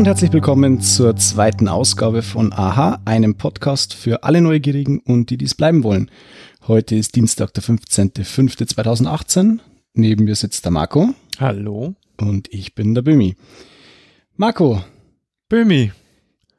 [0.00, 5.36] und herzlich willkommen zur zweiten Ausgabe von Aha, einem Podcast für alle Neugierigen und die
[5.36, 6.10] dies bleiben wollen.
[6.66, 9.58] Heute ist Dienstag, der 15.05.2018.
[9.92, 11.10] Neben mir sitzt der Marco.
[11.38, 11.96] Hallo.
[12.18, 13.36] Und ich bin der Bömi.
[14.36, 14.82] Marco.
[15.50, 15.92] Bömi.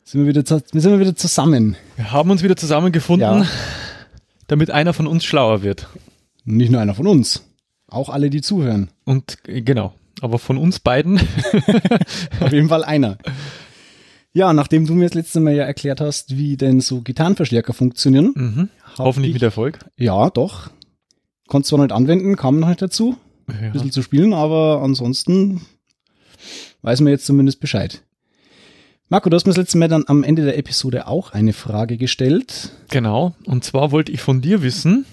[0.03, 1.75] Sind wir, wieder, sind wir wieder zusammen?
[1.95, 3.47] Wir haben uns wieder zusammengefunden, ja.
[4.45, 5.87] damit einer von uns schlauer wird.
[6.45, 7.43] Nicht nur einer von uns.
[7.87, 8.91] Auch alle, die zuhören.
[9.03, 9.95] Und äh, genau.
[10.21, 11.19] Aber von uns beiden.
[12.39, 13.17] Auf jeden Fall einer.
[14.33, 18.33] Ja, nachdem du mir das letzte Mal ja erklärt hast, wie denn so Gitarrenverstärker funktionieren.
[18.35, 18.69] Mhm.
[18.97, 19.79] Hoffentlich ich, mit Erfolg.
[19.97, 20.69] Ja, doch.
[21.47, 23.17] Konntest zwar nicht anwenden, kam noch nicht dazu,
[23.49, 23.55] ja.
[23.55, 25.61] ein bisschen zu spielen, aber ansonsten
[26.81, 28.03] weiß man jetzt zumindest Bescheid.
[29.09, 31.97] Marco, du hast mir das letzte Mal dann am Ende der Episode auch eine Frage
[31.97, 32.69] gestellt.
[32.89, 35.05] Genau, und zwar wollte ich von dir wissen,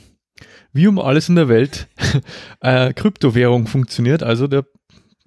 [0.72, 1.88] wie um alles in der Welt
[2.60, 4.64] äh, Kryptowährung funktioniert, also der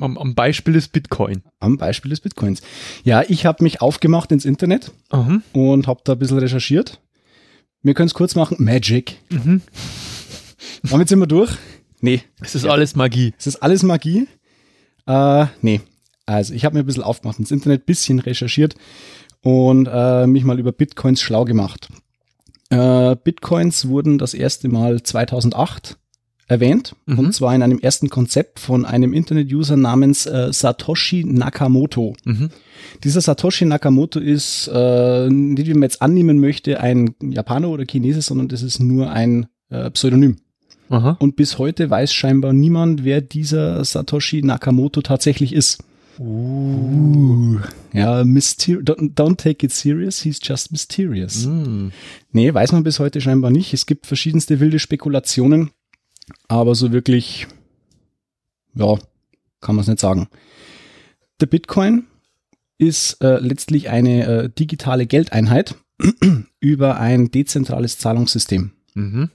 [0.04, 1.44] am, am, Beispiel des Bitcoin.
[1.60, 2.62] Am Beispiel des Bitcoins.
[3.04, 5.44] Ja, ich habe mich aufgemacht ins Internet mhm.
[5.54, 7.02] und habe da ein bisschen recherchiert.
[7.84, 8.58] Wir können es kurz machen.
[8.60, 9.18] Magic.
[9.30, 9.62] Mhm.
[10.84, 11.52] Damit sind wir durch.
[12.00, 12.24] Nee.
[12.42, 12.72] Es ist ja.
[12.72, 13.34] alles Magie.
[13.38, 14.28] Es ist alles Magie.
[15.08, 15.82] Äh, nee.
[16.26, 18.76] Also ich habe mir ein bisschen aufgemacht ins Internet, bisschen recherchiert
[19.42, 21.90] und äh, mich mal über Bitcoins schlau gemacht.
[22.70, 25.98] Äh, Bitcoins wurden das erste Mal 2008
[26.52, 26.96] erwähnt.
[27.06, 27.20] Mhm.
[27.20, 32.14] Und zwar in einem ersten Konzept von einem Internet-User namens äh, Satoshi Nakamoto.
[32.26, 32.50] Mhm.
[33.06, 38.22] Dieser Satoshi Nakamoto ist, äh, nicht wie man jetzt annehmen möchte, ein Japaner oder Chinese,
[38.22, 40.38] sondern das ist nur ein äh, Pseudonym.
[40.90, 41.16] Aha.
[41.20, 45.82] Und bis heute weiß scheinbar niemand, wer dieser Satoshi Nakamoto tatsächlich ist.
[46.20, 47.60] Uh.
[47.94, 51.46] Ja, myster don't, don't, take it serious, he's just mysterious.
[51.46, 51.88] Mm.
[52.34, 53.74] Nee, weiß man bis heute scheinbar nicht.
[53.74, 55.72] Es gibt verschiedenste wilde Spekulationen.
[56.48, 57.48] Aber so wirklich,
[58.76, 58.98] ja,
[59.62, 60.28] kann man es nicht sagen.
[61.40, 62.06] Der Bitcoin
[62.78, 65.76] ist äh, letztlich eine äh, digitale Geldeinheit
[66.60, 68.72] über ein dezentrales Zahlungssystem.
[68.96, 69.30] Mhm.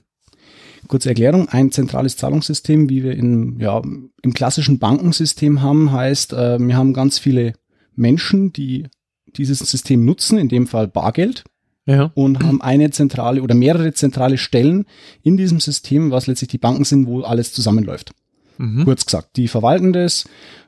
[0.87, 3.81] Kurze Erklärung, ein zentrales Zahlungssystem, wie wir in, ja,
[4.21, 7.53] im klassischen Bankensystem haben, heißt, äh, wir haben ganz viele
[7.95, 8.87] Menschen, die
[9.35, 11.43] dieses System nutzen, in dem Fall Bargeld
[11.87, 12.11] ja.
[12.13, 14.85] und haben eine zentrale oder mehrere zentrale Stellen
[15.23, 18.11] in diesem System, was letztlich die Banken sind, wo alles zusammenläuft.
[18.57, 18.83] Mhm.
[18.83, 20.25] Kurz gesagt, die verwalten das.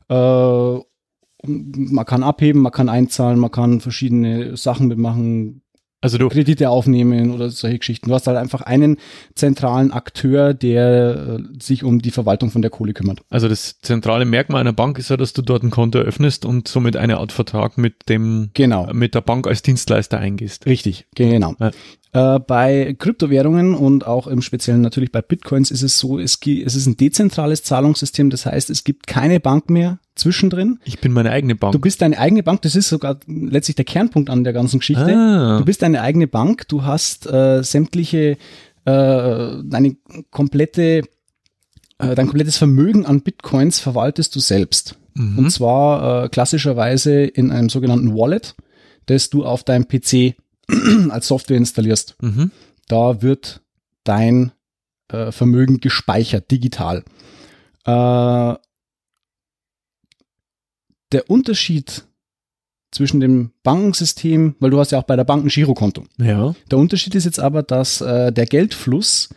[0.10, 0.80] Äh,
[1.46, 5.62] man kann abheben, man kann einzahlen, man kann verschiedene Sachen mitmachen,
[6.02, 8.10] also du Kredite aufnehmen oder solche Geschichten.
[8.10, 8.98] Du hast halt einfach einen
[9.36, 13.20] zentralen Akteur, der äh, sich um die Verwaltung von der Kohle kümmert.
[13.30, 16.68] Also das zentrale Merkmal einer Bank ist ja, dass du dort ein Konto öffnest und
[16.68, 18.92] somit eine Art Vertrag mit dem genau.
[18.94, 20.66] mit der Bank als Dienstleister eingehst.
[20.66, 21.56] Richtig, genau.
[21.60, 21.72] Ja.
[22.12, 26.76] Äh, bei Kryptowährungen und auch im Speziellen natürlich bei Bitcoins ist es so, es, es
[26.76, 30.80] ist ein dezentrales Zahlungssystem, das heißt, es gibt keine Bank mehr zwischendrin.
[30.86, 31.74] Ich bin meine eigene Bank.
[31.74, 35.16] Du bist deine eigene Bank, das ist sogar letztlich der Kernpunkt an der ganzen Geschichte.
[35.16, 35.60] Ah.
[35.60, 38.38] Du bist deine eigene Bank, du hast äh, sämtliche,
[38.86, 39.96] äh, deine
[40.32, 41.04] komplette,
[42.00, 44.98] äh, dein komplettes Vermögen an Bitcoins verwaltest du selbst.
[45.14, 45.38] Mhm.
[45.38, 48.56] Und zwar äh, klassischerweise in einem sogenannten Wallet,
[49.06, 50.36] das du auf deinem PC
[51.10, 52.16] als Software installierst.
[52.22, 52.52] Mhm.
[52.88, 53.62] Da wird
[54.04, 54.52] dein
[55.10, 57.04] äh, Vermögen gespeichert, digital.
[57.86, 58.56] Äh,
[61.12, 62.06] der Unterschied
[62.92, 66.06] zwischen dem Bankensystem, weil du hast ja auch bei der Bank ein Girokonto.
[66.18, 66.56] Ja.
[66.72, 69.30] Der Unterschied ist jetzt aber, dass äh, der Geldfluss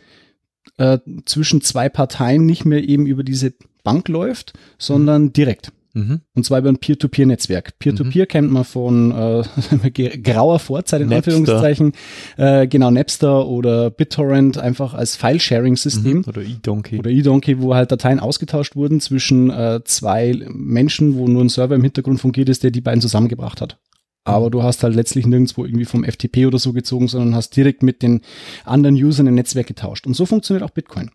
[0.77, 5.33] äh, zwischen zwei Parteien nicht mehr eben über diese Bank läuft, sondern mhm.
[5.33, 5.71] direkt.
[5.95, 6.21] Mhm.
[6.33, 7.77] Und zwar über ein Peer-to-Peer-Netzwerk.
[7.77, 8.27] Peer-to-Peer mhm.
[8.27, 11.35] kennt man von äh, grauer Vorzeit in Napster.
[11.35, 11.93] Anführungszeichen.
[12.35, 16.17] Äh, genau, Napster oder BitTorrent einfach als File-Sharing-System.
[16.17, 16.23] Mhm.
[16.27, 16.97] Oder eDonkey.
[16.97, 21.75] Oder eDonkey, wo halt Dateien ausgetauscht wurden zwischen äh, zwei Menschen, wo nur ein Server
[21.75, 23.77] im Hintergrund fungiert ist, der die beiden zusammengebracht hat.
[24.25, 27.83] Aber du hast halt letztlich nirgendwo irgendwie vom FTP oder so gezogen, sondern hast direkt
[27.83, 28.21] mit den
[28.63, 30.07] anderen Usern im Netzwerk getauscht.
[30.07, 31.11] Und so funktioniert auch Bitcoin.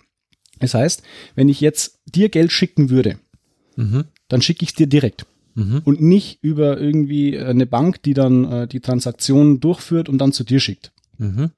[0.61, 1.03] Das heißt,
[1.35, 3.19] wenn ich jetzt dir Geld schicken würde,
[3.77, 5.27] mhm dann schicke ich es dir direkt.
[5.55, 5.83] Mhm.
[5.85, 10.45] Und nicht über irgendwie eine Bank, die dann äh, die Transaktion durchführt und dann zu
[10.45, 10.93] dir schickt.
[11.17, 11.51] Mhm.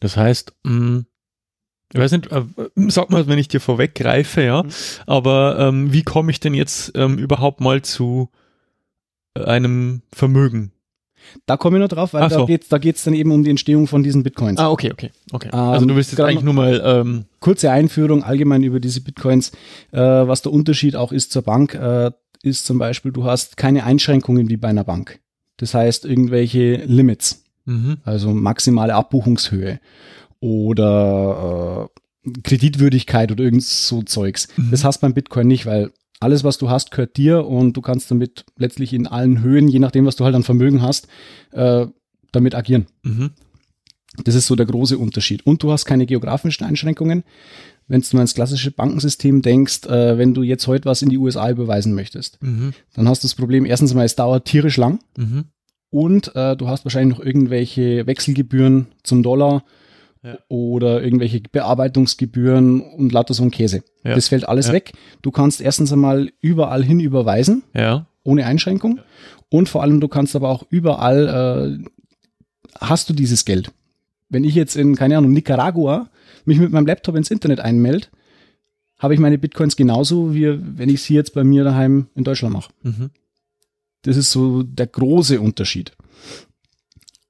[0.00, 1.06] Das heißt, mh, mm,
[1.92, 2.44] ich weiß nicht, äh,
[2.88, 4.70] sag mal, wenn ich dir vorweggreife, ja, mhm.
[5.06, 8.30] aber ähm, wie komme ich denn jetzt ähm, überhaupt mal zu
[9.34, 10.72] einem Vermögen?
[11.46, 12.46] Da komme ich noch drauf, weil Ach da so.
[12.46, 14.58] geht's, da geht's dann eben um die Entstehung von diesen Bitcoins.
[14.58, 15.50] Ah, okay, okay, okay.
[15.52, 19.52] Ähm, also du willst jetzt eigentlich nur mal ähm, kurze Einführung allgemein über diese Bitcoins.
[19.92, 22.10] Äh, was der Unterschied auch ist zur Bank, äh,
[22.42, 25.20] ist zum Beispiel, du hast keine Einschränkungen wie bei einer Bank.
[25.56, 27.98] Das heißt irgendwelche Limits, mhm.
[28.04, 29.80] also maximale Abbuchungshöhe
[30.40, 31.88] oder
[32.24, 34.48] äh, Kreditwürdigkeit oder irgend so Zeugs.
[34.56, 34.70] Mhm.
[34.70, 38.10] Das hast beim Bitcoin nicht, weil alles, was du hast, gehört dir und du kannst
[38.10, 41.08] damit letztlich in allen Höhen, je nachdem, was du halt an Vermögen hast,
[41.52, 41.86] äh,
[42.32, 42.86] damit agieren.
[43.02, 43.30] Mhm.
[44.24, 45.44] Das ist so der große Unterschied.
[45.46, 47.22] Und du hast keine geografischen Einschränkungen.
[47.86, 51.18] Wenn du mal ins klassische Bankensystem denkst, äh, wenn du jetzt heute was in die
[51.18, 52.72] USA überweisen möchtest, Mhm.
[52.94, 55.44] dann hast du das Problem, erstens mal, es dauert tierisch lang Mhm.
[55.90, 59.64] und äh, du hast wahrscheinlich noch irgendwelche Wechselgebühren zum Dollar
[60.26, 60.38] Ja.
[60.48, 63.84] oder irgendwelche Bearbeitungsgebühren und lauter so ein Käse.
[64.02, 64.14] Ja.
[64.16, 64.72] Das fällt alles Ja.
[64.72, 64.92] weg.
[65.22, 68.06] Du kannst erstens einmal überall hin überweisen, Ja.
[68.24, 68.98] ohne Einschränkung.
[69.50, 71.88] Und vor allem, du kannst aber auch überall, äh,
[72.80, 73.70] hast du dieses Geld.
[74.28, 76.10] Wenn ich jetzt in, keine Ahnung, Nicaragua
[76.44, 78.08] mich mit meinem Laptop ins Internet einmelde,
[78.98, 82.52] habe ich meine Bitcoins genauso, wie wenn ich sie jetzt bei mir daheim in Deutschland
[82.54, 82.72] mache.
[82.82, 83.10] Mhm.
[84.02, 85.92] Das ist so der große Unterschied.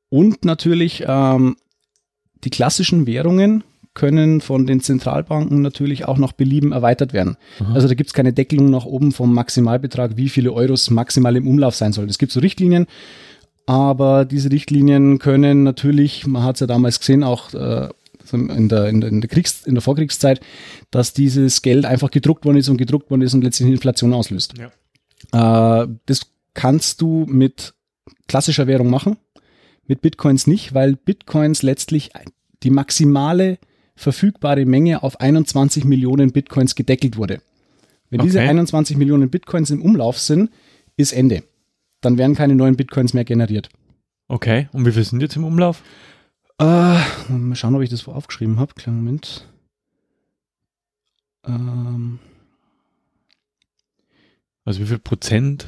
[0.08, 1.56] Und natürlich ähm,
[2.44, 7.36] die klassischen Währungen können von den Zentralbanken natürlich auch nach Belieben erweitert werden.
[7.60, 7.74] Aha.
[7.74, 11.48] Also da gibt es keine Deckelung nach oben vom Maximalbetrag, wie viele Euros maximal im
[11.48, 12.08] Umlauf sein soll.
[12.08, 12.86] Es gibt so Richtlinien,
[13.64, 17.88] aber diese Richtlinien können natürlich, man hat es ja damals gesehen, auch äh,
[18.32, 20.40] in, der, in, der, in, der Kriegs-, in der Vorkriegszeit,
[20.90, 24.54] dass dieses Geld einfach gedruckt worden ist und gedruckt worden ist und letztlich Inflation auslöst.
[25.32, 26.20] Äh, das
[26.54, 27.74] kannst du mit
[28.28, 29.16] klassischer Währung machen,
[29.88, 32.10] mit Bitcoins nicht, weil Bitcoins letztlich
[32.62, 33.58] die maximale
[33.94, 37.40] verfügbare Menge auf 21 Millionen Bitcoins gedeckelt wurde.
[38.10, 38.48] Wenn diese Okay.
[38.48, 40.50] 21 Millionen Bitcoins im Umlauf sind,
[40.96, 41.42] ist Ende.
[42.00, 43.68] Dann werden keine neuen Bitcoins mehr generiert.
[44.28, 44.68] Okay.
[44.72, 45.82] Und wie viel sind jetzt im Umlauf?
[46.58, 48.74] Äh, mal schauen, ob ich das wo aufgeschrieben habe.
[48.74, 49.46] Kleinen Moment.
[51.46, 52.18] Ähm,
[54.64, 55.66] Also wie viel Prozent?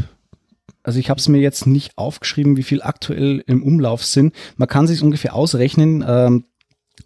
[0.88, 4.34] Also ich habe es mir jetzt nicht aufgeschrieben, wie viel aktuell im Umlauf sind.
[4.56, 6.44] Man kann sich ungefähr ausrechnen, ähm,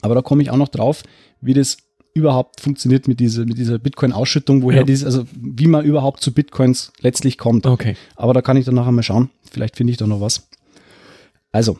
[0.02, 1.02] aber da komme ich auch noch drauf,
[1.40, 1.79] wie das
[2.14, 4.84] überhaupt funktioniert mit dieser, mit dieser Bitcoin-Ausschüttung, woher Ja.
[4.84, 7.67] dieses, also wie man überhaupt zu Bitcoins letztlich kommt.
[7.67, 7.96] Okay.
[8.14, 9.31] Aber da kann ich dann nachher mal schauen.
[9.50, 10.49] Vielleicht finde ich da noch was.
[11.50, 11.76] Also,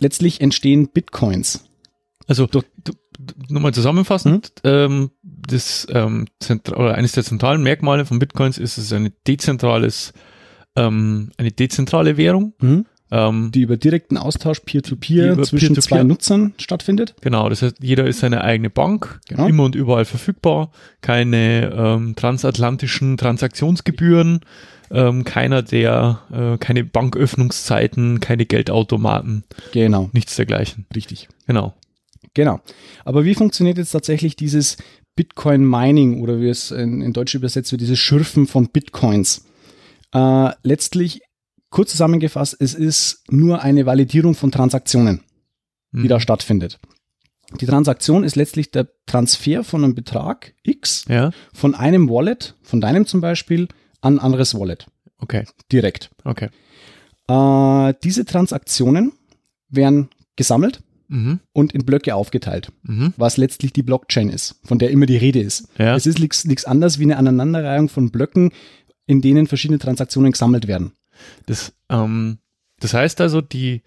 [0.00, 1.64] letztlich entstehen Bitcoins.
[2.26, 2.46] Also
[3.48, 8.92] nochmal zusammenfassend, ähm, das ähm, zentral, eines der zentralen Merkmale von Bitcoins ist, es ist
[8.92, 10.12] eine dezentrales,
[10.76, 12.54] ähm, eine dezentrale Währung.
[12.60, 12.86] Mhm.
[13.10, 15.82] Ähm, Die über direkten Austausch Peer-to-Peer über zwischen Peer-to-Peer.
[15.82, 17.14] zwei Nutzern stattfindet.
[17.20, 19.46] Genau, das heißt, jeder ist seine eigene Bank, Genau.
[19.46, 20.72] immer und überall verfügbar,
[21.02, 24.40] keine ähm, transatlantischen Transaktionsgebühren,
[24.90, 30.86] ähm, keiner der, äh, keine Banköffnungszeiten, keine Geldautomaten, Genau, nichts dergleichen.
[30.94, 31.28] richtig.
[31.46, 31.74] Genau.
[32.32, 32.60] Genau.
[33.04, 34.76] Aber wie funktioniert jetzt tatsächlich dieses
[35.14, 39.44] Bitcoin Mining oder wie es in, in Deutsch übersetzt wird, dieses Schürfen von Bitcoins?
[40.14, 41.20] Äh, letztlich,
[41.70, 45.20] kurz zusammengefasst, es ist nur eine Validierung von Transaktionen,
[45.92, 46.08] die Mhm.
[46.08, 46.78] da stattfindet.
[47.60, 52.80] Die Transaktion ist letztlich der Transfer von einem Betrag X Ja, von einem Wallet, von
[52.80, 53.68] deinem zum Beispiel,
[54.00, 54.86] an ein anderes Wallet.
[55.18, 56.10] okay, Direkt.
[56.24, 56.48] okay.
[57.28, 59.12] Äh, diese Transaktionen
[59.68, 61.40] werden gesammelt Mhm.
[61.52, 62.72] und in Blöcke aufgeteilt.
[62.82, 63.12] Mhm.
[63.16, 65.68] was letztlich die Blockchain ist, von der immer die Rede ist.
[65.78, 65.94] Ja.
[65.96, 68.52] Es ist nichts anderes wie eine Aneinanderreihung von Blöcken,
[69.06, 70.92] in denen verschiedene Transaktionen gesammelt werden.
[71.46, 72.38] Das, ähm,
[72.80, 73.82] das heißt also, die,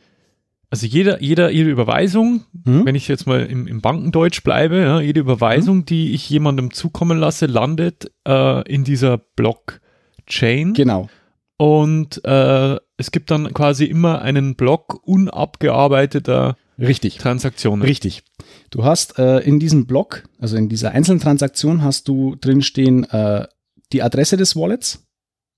[0.70, 2.86] also jeder, jeder, jede Überweisung, Mhm.
[2.86, 7.18] wenn ich jetzt mal im, im Bankendeutsch bleibe, ja, jede Überweisung, die ich jemandem zukommen
[7.18, 10.74] lasse, landet äh, in dieser Blockchain.
[10.74, 11.10] Genau,
[11.58, 17.18] Und äh, es gibt dann quasi immer einen Block unabgearbeiteter richtig.
[17.18, 17.84] Transaktionen.
[17.86, 18.24] Richtig.
[18.70, 23.48] Du hast äh, in diesem Block, also in dieser einzelnen Transaktion, hast du drinstehen äh,
[23.94, 25.07] die Adresse des Wallets,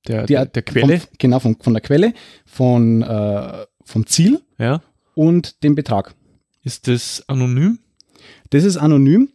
[0.08, 1.00] Der, der, der Quelle.
[1.00, 2.14] Vom, genau, von, von der Quelle,
[2.46, 4.82] von, äh, vom Ziel ja.
[5.14, 6.16] und dem Betrag.
[6.64, 7.80] Ist das anonym?
[8.50, 9.30] Das ist anonym.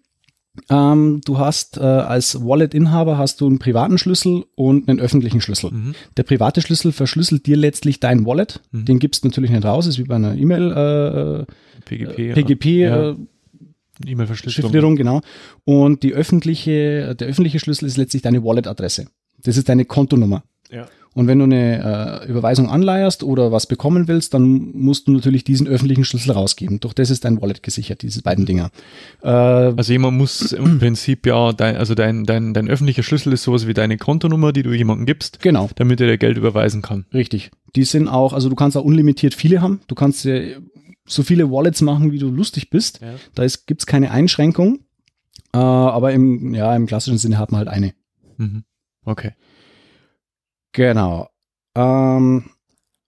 [0.70, 5.72] Ähm, du hast äh, als Wallet-Inhaber hast du einen privaten Schlüssel und einen öffentlichen Schlüssel.
[5.72, 5.94] Mhm.
[6.16, 8.60] Der private Schlüssel verschlüsselt dir letztlich dein Wallet.
[8.70, 8.84] Mhm.
[8.84, 12.34] Den gibst du natürlich nicht raus, ist wie bei einer E-Mail, äh, PGP.
[12.34, 13.10] PGP, Ja.
[13.10, 13.16] äh,
[14.06, 14.96] E-Mail-Verschlüsselung.
[14.96, 15.20] Genau.
[15.64, 19.06] Und die öffentliche, der öffentliche Schlüssel ist letztlich deine Wallet-Adresse.
[19.42, 20.44] Das ist deine Kontonummer.
[20.74, 20.86] Ja.
[21.14, 25.44] Und wenn du eine äh, Überweisung anleierst oder was bekommen willst, dann musst du natürlich
[25.44, 26.80] diesen öffentlichen Schlüssel rausgeben.
[26.80, 28.70] Durch das ist dein Wallet gesichert, diese beiden Dinger.
[29.22, 33.44] Äh, Also jemand muss im Prinzip ja, dein, also dein, dein, dein öffentlicher Schlüssel ist
[33.44, 35.70] sowas wie deine Kontonummer, die du jemandem gibst, genau.
[35.76, 37.06] damit er dir Geld überweisen kann.
[37.14, 37.52] Richtig.
[37.76, 39.80] Die sind auch, also du kannst auch unlimitiert viele haben.
[39.86, 40.60] Du kannst dir
[41.06, 43.00] so viele Wallets machen, wie du lustig bist.
[43.00, 43.14] Ja.
[43.36, 44.80] Da gibt es keine Einschränkung.
[45.52, 47.94] Äh, aber im, ja, im klassischen Sinne hat man halt eine.
[48.36, 48.64] Mhm.
[49.04, 49.32] Okay.
[50.74, 51.28] Genau.
[51.74, 52.44] Ähm,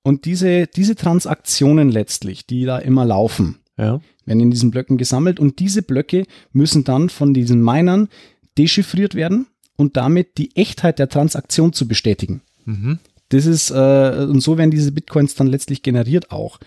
[0.02, 4.00] und diese, diese Transaktionen letztlich, die da immer laufen, Ja.
[4.24, 8.08] werden in diesen Blöcken gesammelt und diese Blöcke müssen dann von diesen Minern
[8.56, 9.46] dechiffriert werden
[9.76, 12.40] und damit die Echtheit der Transaktion zu bestätigen.
[12.64, 12.98] Mhm.
[13.28, 16.58] Das ist, äh, und so werden diese Bitcoins dann letztlich generiert auch.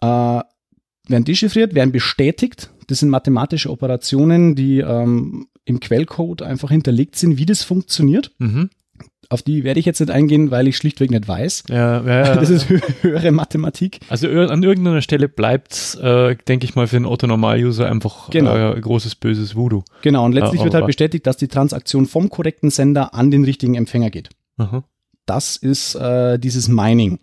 [0.00, 2.70] Äh, werden dechiffriert, werden bestätigt.
[2.86, 8.32] Das sind mathematische Operationen, die ähm, im Quellcode einfach hinterlegt sind, wie das funktioniert.
[8.38, 8.70] Mhm.
[9.30, 11.64] Auf die werde ich jetzt nicht eingehen, weil ich schlichtweg nicht weiß.
[11.68, 12.34] Ja, ja, ja.
[12.36, 14.00] Das ist hö höhere Mathematik.
[14.08, 18.72] Also an irgendeiner Stelle bleibt's, äh, denke ich mal, für den Otto-Normal-User einfach Genau.
[18.72, 19.82] äh, großes böses Voodoo.
[20.02, 23.44] Genau, und letztlich Ja, wird halt bestätigt, dass die Transaktion vom korrekten Sender an den
[23.44, 24.30] richtigen Empfänger geht.
[24.56, 24.82] Aha.
[25.26, 27.18] Das ist äh, dieses Mining.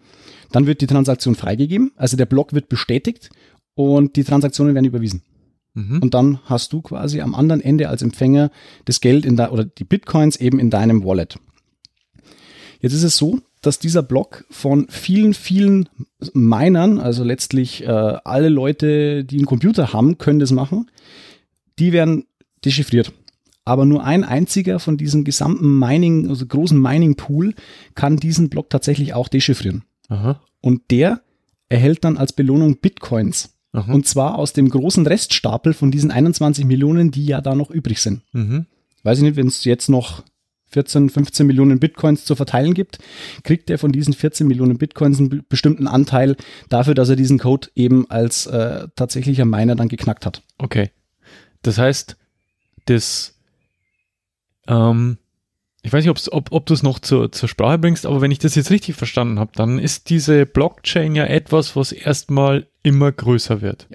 [0.52, 3.32] Dann wird die Transaktion freigegeben, also der Block wird bestätigt
[3.74, 5.24] und die Transaktionen werden überwiesen.
[5.74, 6.00] Mhm.
[6.04, 8.52] Und dann hast du quasi am anderen Ende als Empfänger
[8.86, 11.38] das Geld in de oder die Bitcoins eben in deinem Wallet.
[12.86, 15.90] Jetzt ist es so, dass dieser Block von vielen, vielen
[16.34, 20.92] Minern, also letztlich äh, alle Leute, die einen Computer haben, können das machen,
[21.80, 22.28] die werden
[22.64, 23.12] dechiffriert.
[23.64, 27.56] Aber nur ein einziger von diesem gesamten Mining, also großen Mining-Pool,
[27.96, 29.84] kann diesen Block tatsächlich auch dechiffrieren.
[30.10, 30.40] Aha.
[30.62, 31.22] Und der
[31.70, 33.58] erhält dann als Belohnung Bitcoins.
[33.72, 33.92] Aha.
[33.92, 38.00] Und zwar aus dem großen Reststapel von diesen 21 Millionen, die ja da noch übrig
[38.00, 38.22] sind.
[38.32, 38.68] Mhm.
[39.02, 40.22] Weiß ich nicht, wenn es jetzt noch
[40.76, 43.00] 14, 15 Millionen Bitcoins zu verteilen gibt,
[43.44, 46.36] kriegt er von diesen 14 Millionen Bitcoins einen be- bestimmten Anteil
[46.70, 50.44] dafür, dass er diesen Code eben als äh, tatsächlicher Miner dann geknackt hat.
[50.58, 50.92] Okay.
[51.62, 52.18] Das heißt,
[52.86, 53.40] das,
[54.68, 55.18] ähm,
[55.82, 58.40] ich weiß nicht, ob, ob du es noch zur, zur Sprache bringst, aber wenn ich
[58.40, 63.62] das jetzt richtig verstanden habe, dann ist diese Blockchain ja etwas, was erstmal immer größer
[63.62, 63.88] wird.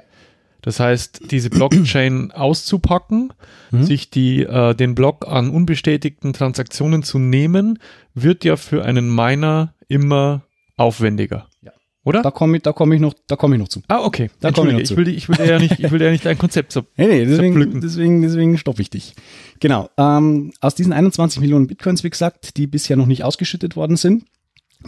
[0.63, 3.33] Das heißt, diese Blockchain auszupacken,
[3.71, 3.85] Mhm.
[3.85, 7.79] sich die, äh, den Block an unbestätigten Transaktionen zu nehmen,
[8.15, 10.43] wird ja für einen Miner immer
[10.77, 11.47] aufwendiger.
[11.63, 11.73] Ja.
[12.05, 12.23] Oder?
[12.23, 13.83] Da komme ich, da komme ich noch, da komme ich noch zu.
[13.89, 14.31] ah, okay.
[14.41, 14.95] Da komme ich noch zu.
[14.95, 16.83] ich will, ich will ja nicht, ich will ja nicht dein Konzept so.
[16.97, 19.15] Nee, nee, deswegen, deswegen, deswegen stoppe ich dich.
[19.61, 19.91] Genau.
[19.99, 24.25] Ähm, aus diesen 21 Millionen Bitcoins, wie gesagt, die bisher noch nicht ausgeschüttet worden sind,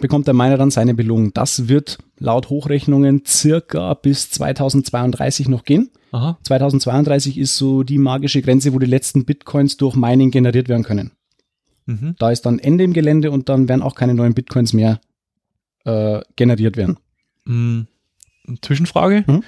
[0.01, 1.33] bekommt der Miner dann seine Belohnung.
[1.35, 5.91] Das wird laut Hochrechnungen circa bis 2032 noch gehen.
[6.13, 6.39] Aha.
[6.43, 11.13] 2032 ist so die magische Grenze, wo die letzten Bitcoins durch Mining generiert werden können.
[11.87, 12.15] Mhm.
[12.19, 15.01] Da ist dann Ende im Gelände und dann werden auch keine neuen Bitcoins mehr
[15.85, 16.99] äh, generiert werden.
[17.45, 17.83] Mm,
[18.61, 19.25] Zwischenfrage.
[19.27, 19.43] Mhm.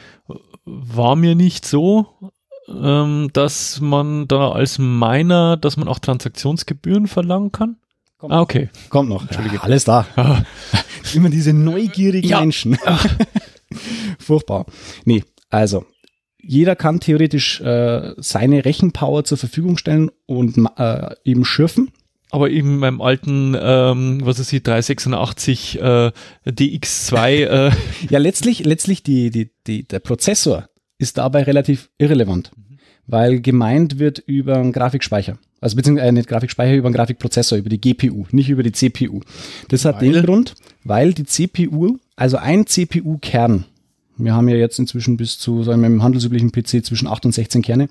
[0.65, 2.07] War mir nicht so,
[2.69, 7.77] ähm, dass man da als Miner, dass man auch Transaktionsgebühren verlangen kann?
[8.25, 8.33] Kommt.
[8.33, 8.71] Ah, okay.
[8.89, 9.23] Kommt noch.
[9.23, 9.63] Entschuldige.
[9.63, 10.07] alles da.
[10.17, 10.43] Ah,
[11.15, 12.41] Immer diese neugierigen Ja.
[12.41, 12.79] Menschen.
[14.19, 14.67] Furchtbar.
[15.05, 15.85] Nee, also
[16.41, 21.91] jeder kann theoretisch äh, seine Rechenpower zur Verfügung stellen und äh, eben schürfen.
[22.31, 26.13] aber eben beim alten, ähm, was ist die 386 äh,
[26.47, 27.71] DX2, äh,
[28.11, 32.53] Ja, letztlich, letztlich die, die, die, der Prozessor ist dabei relativ irrelevant,
[33.07, 35.39] weil gemeint wird über einen Grafikspeicher.
[35.65, 39.21] Also beziehungsweise äh, nicht Grafikspeicher, über einen Grafikprozessor, über die GPU, nicht über die CPU.
[39.69, 40.13] Das hat Weil?
[40.13, 43.65] den Grund, weil die CPU, also ein CPU-Kern,
[44.19, 47.33] wir haben ja jetzt inzwischen bis zu, sagen wir, im handelsüblichen PC zwischen 8 und
[47.33, 47.89] 16 Kerne.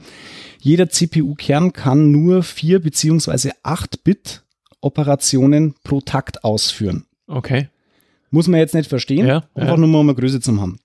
[0.60, 4.44] Jeder CPU-Kern kann nur 4 beziehungsweise 8 Bit
[4.80, 7.06] Operationen pro Takt ausführen.
[7.25, 7.70] okay.
[8.30, 9.77] Muss man jetzt nicht verstehen, Ja, einfach ja.
[9.77, 10.80] nur mal um eine Größe zu haben.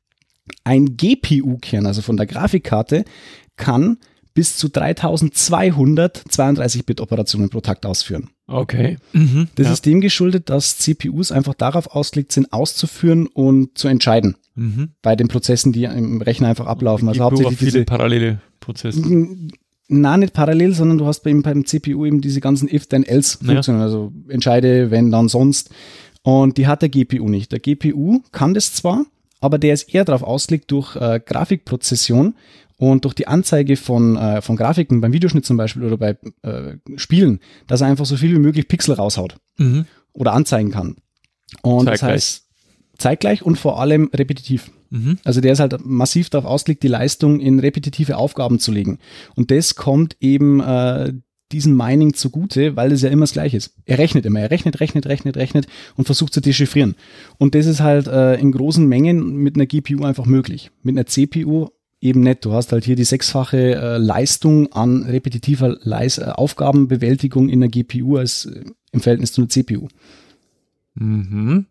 [0.65, 3.05] Ein GPU-Kern, also von der Grafikkarte,
[3.57, 3.99] kann
[4.39, 8.31] bis zu 3232 Bit Operationen pro Takt ausführen.
[8.47, 8.99] Okay.
[9.13, 9.49] Mhm.
[9.57, 9.73] Das ja.
[9.73, 14.91] ist dem geschuldet, dass CPUs einfach darauf ausgelegt sind, auszuführen und zu entscheiden mhm.
[15.03, 17.09] bei den Prozessen, die im Rechner einfach ablaufen.
[17.09, 19.03] Also hauptsächlich viele diese, parallele Prozesse.
[19.89, 24.93] na nicht parallel, sondern du hast beim, beim CPU eben diese ganzen If-Then-Else-Funktionen, also entscheide,
[24.93, 25.71] wenn, dann, sonst.
[26.23, 27.51] Und die hat der GPU nicht.
[27.51, 29.05] Der GPU kann das zwar,
[29.41, 32.35] aber der ist eher darauf ausgelegt durch äh, Grafikprozession
[32.79, 36.77] und durch die Anzeige von, äh, von Grafiken beim Videoschnitt zum Beispiel oder bei äh,
[36.97, 39.85] Spielen, dass er einfach so viel wie möglich Pixel raushaut Mhm.
[40.13, 40.97] oder anzeigen kann.
[41.63, 42.13] Und das Zeitgleich.
[42.15, 42.45] heißt
[42.99, 44.71] zeitgleich und vor allem repetitiv.
[44.91, 45.19] Mhm.
[45.25, 48.99] Also der ist halt massiv darauf ausgelegt, die Leistung in repetitive Aufgaben zu legen.
[49.35, 51.13] Und das kommt eben äh,
[51.53, 53.75] diesem Mining zugute, weil es ja immer das Gleiche ist.
[53.87, 55.67] Er rechnet immer, er rechnet, rechnet, rechnet, rechnet
[55.97, 56.95] und versucht zu dechiffrieren.
[57.39, 60.71] Und das ist halt äh, in großen Mengen mit einer GPU einfach möglich.
[60.83, 61.69] Mit einer CPU
[62.01, 62.45] eben nicht.
[62.45, 67.69] Du hast halt hier die sechsfache äh, Leistung an repetitiver Leis äh, Aufgabenbewältigung in der
[67.69, 69.89] GPU als äh, im Verhältnis zu einer CPU.
[70.95, 71.67] Mhm.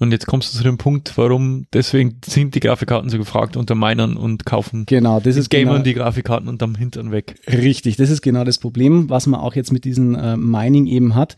[0.00, 3.76] Und jetzt kommst du zu dem Punkt, warum deswegen sind die Grafikkarten so gefragt unter
[3.76, 7.40] Minern und kaufen Genau, das die ist Gamern genau, die Grafikkarten unterm Hintern weg.
[7.46, 11.14] Richtig, das ist genau das Problem, was man auch jetzt mit diesem äh, Mining eben
[11.14, 11.36] hat,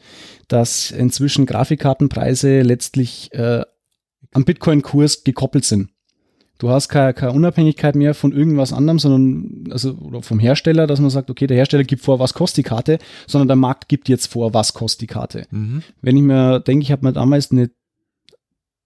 [0.49, 3.62] dass inzwischen Grafikkartenpreise letztlich äh,
[4.33, 5.90] am Bitcoin-Kurs gekoppelt sind.
[6.58, 11.00] Du hast keine, keine Unabhängigkeit mehr von irgendwas anderem, sondern also oder vom Hersteller, dass
[11.00, 14.08] man sagt, okay, der Hersteller gibt vor, was kostet die Karte, sondern der Markt gibt
[14.08, 15.46] jetzt vor, was kostet die Karte.
[15.50, 15.82] Mhm.
[16.00, 17.70] Wenn ich mir denke, ich habe mir damals eine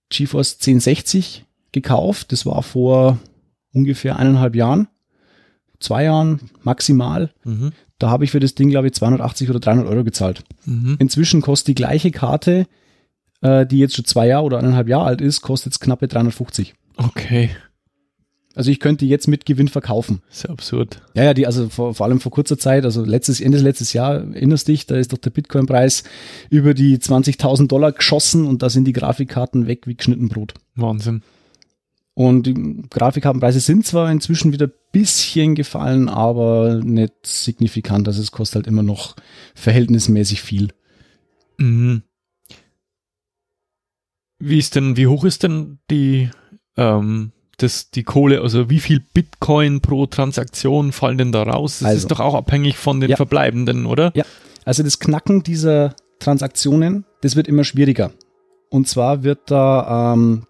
[0.08, 3.18] GeForce 1060 gekauft, das war vor
[3.72, 4.88] ungefähr eineinhalb Jahren,
[5.78, 7.30] zwei Jahren maximal.
[7.44, 7.70] Mhm.
[7.98, 10.42] Da habe ich für das Ding, glaube ich, 280 oder 300 Euro gezahlt.
[10.64, 10.96] Mhm.
[10.98, 12.66] Inzwischen kostet die gleiche Karte,
[13.42, 16.74] äh, die jetzt schon zwei Jahre oder eineinhalb Jahre alt ist, kostet jetzt knappe 350.
[16.97, 17.50] Okay.
[18.54, 20.23] Also ich könnte jetzt mit Gewinn verkaufen.
[20.28, 21.00] Sehr absurd.
[21.14, 24.16] Ja, ja, die, also vor, vor allem vor kurzer Zeit, also letztes, Ende letztes Jahr,
[24.35, 26.02] erinnerst dich, da ist doch der Bitcoin-Preis
[26.50, 30.54] über die 20.000 Dollar geschossen und da sind die Grafikkarten weg wie geschnitten Brot.
[30.75, 31.23] Wahnsinn.
[32.14, 38.09] Und die Grafikkartenpreise sind zwar inzwischen wieder ein bisschen gefallen, aber nicht signifikant.
[38.09, 39.14] Also es kostet halt immer noch
[39.54, 40.68] verhältnismäßig viel.
[41.56, 42.02] Mhm.
[44.38, 46.30] Wie ist denn, wie hoch ist denn die,
[46.76, 51.80] ähm, das, die Kohle, also wie viel Bitcoin pro Transaktion fallen denn da raus?
[51.80, 51.98] Das Also.
[51.98, 53.16] ist doch auch abhängig von den Ja.
[53.16, 54.12] Verbleibenden, oder?
[54.14, 54.24] Ja.
[54.64, 58.12] Also das Knacken dieser Transaktionen, das wird immer schwieriger.
[58.70, 60.44] Und zwar wird da, ähm,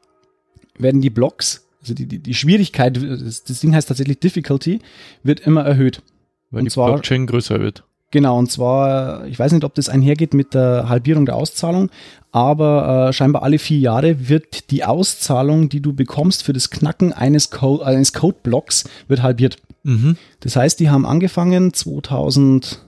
[0.79, 4.81] werden die Blocks, also die, die, die Schwierigkeit, das, das Ding heißt tatsächlich Difficulty,
[5.23, 6.03] wird immer erhöht.
[6.51, 7.85] Wenn Und die Blockchain größer wird.
[8.11, 11.91] Genau, und zwar, ich weiß nicht, ob das einhergeht mit der Halbierung der Auszahlung,
[12.33, 17.13] aber äh, scheinbar alle vier Jahre wird die Auszahlung, die du bekommst für das Knacken
[17.13, 19.59] eines, Co eines Codeblocks, wird halbiert.
[19.85, 20.17] Mhm.
[20.41, 22.81] Das heißt, die haben angefangen 2008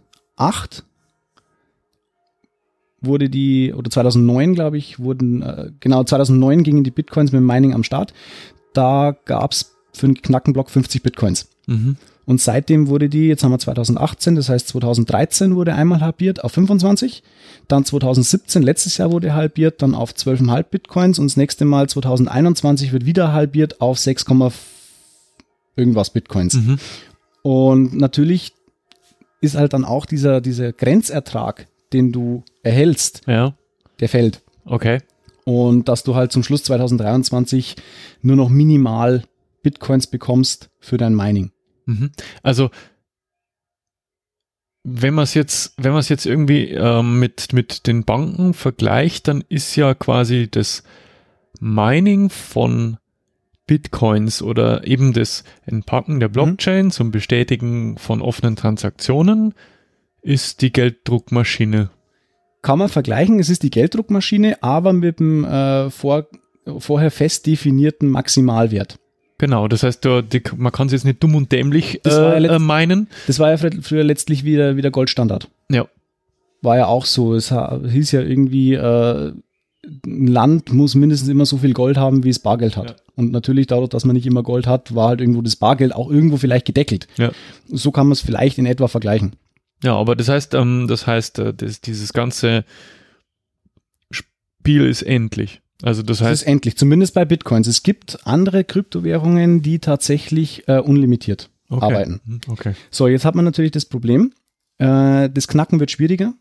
[3.02, 7.75] wurde die, oder 2009, glaube ich, wurden, äh, genau, 2009 gingen die Bitcoins mit Mining
[7.75, 8.14] am Start.
[8.73, 11.49] Da gab's für einen Knackenblock 50 Bitcoins.
[11.67, 11.97] Mhm.
[12.25, 16.52] Und seitdem wurde die, jetzt haben wir 2018, das heißt 2013 wurde einmal halbiert auf
[16.52, 17.23] 25,
[17.69, 22.93] dann 2017, letztes Jahr wurde halbiert, dann auf 12,5 Bitcoins und das nächste Mal 2021
[22.93, 24.25] wird wieder halbiert auf 6,
[25.76, 26.54] irgendwas Bitcoins.
[26.54, 26.78] Mhm.
[27.43, 28.52] Und natürlich
[29.41, 33.54] ist halt dann auch dieser, dieser Grenzertrag, den du erhältst, Ja.
[33.99, 34.43] der fällt.
[34.65, 34.99] Okay.
[35.45, 37.75] Und dass du halt zum Schluss 2023
[38.23, 39.25] nur noch minimal
[39.65, 41.50] Bitcoins bekommst für dein Mining.
[41.86, 42.12] Mhm.
[42.42, 42.71] Also
[44.84, 49.28] wenn man es jetzt, wenn man es jetzt irgendwie ähm, mit mit den Banken vergleicht,
[49.28, 50.82] dann ist ja quasi das
[51.60, 52.99] Mining von
[53.66, 59.54] Bitcoins oder eben das Entpacken der Blockchain zum Bestätigen von offenen Transaktionen
[60.21, 61.90] ist die Gelddruckmaschine.
[62.62, 66.28] Kann man vergleichen, es ist die Gelddruckmaschine, aber mit dem äh, vor,
[66.78, 68.99] vorher fest definierten Maximalwert.
[69.43, 72.39] Genau, das heißt, du, die, man kann es jetzt nicht dumm und dämlich Das war
[72.39, 73.09] ja äh, äh, meinen.
[73.26, 75.49] Das war ja fr- früher letztlich wieder, wieder Goldstandard.
[75.69, 75.89] Ja.
[76.61, 77.35] War ja auch so.
[77.35, 79.33] Es hieß ja irgendwie, äh,
[80.07, 82.91] ein Land muss mindestens immer so viel Gold haben, wie es Bargeld hat.
[82.91, 82.97] Ja.
[83.17, 86.09] Und natürlich dadurch, dass man nicht immer Gold hat, war halt irgendwo das Bargeld auch
[86.09, 87.09] irgendwo vielleicht gedeckelt.
[87.19, 87.33] Ja.
[87.67, 89.33] So kann man es vielleicht in etwa vergleichen.
[89.83, 92.65] Ja, aber das heißt, ähm, das heißt, äh, das, dieses ganze
[94.13, 95.61] Spiel ist endlich.
[95.82, 97.66] Also das Das heißt, ist endlich, zumindest bei Bitcoins.
[97.66, 101.84] Es gibt andere Kryptowährungen, die tatsächlich äh, unlimitiert okay.
[101.84, 102.21] arbeiten.
[102.25, 102.75] Mhm, Okay.
[102.90, 104.32] So, jetzt hat man natürlich das Problem,
[104.78, 106.34] äh, das Knacken wird schwieriger.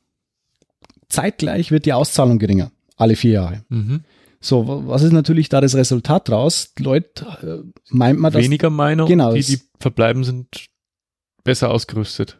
[1.10, 3.66] Zeitgleich wird die Auszahlung geringer, alle vier Jahre.
[3.70, 4.02] Mhm.
[4.40, 6.74] So, wa- was ist natürlich da das Resultat draus?
[6.80, 7.26] Leute,
[7.66, 10.48] äh, meint man, dass, Weniger Meinung, Genau, die, die verbleiben, sind
[11.44, 12.40] besser ausgerüstet.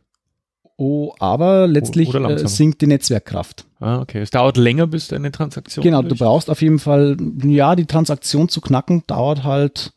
[0.82, 3.66] Oh, aber letztlich äh, sinkt die Netzwerkkraft.
[3.80, 4.20] Ah, okay.
[4.20, 5.84] Es dauert länger, bis deine Transaktion.
[5.84, 9.94] Genau, du durch- brauchst auf jeden Fall, ja, die Transaktion zu knacken dauert halt,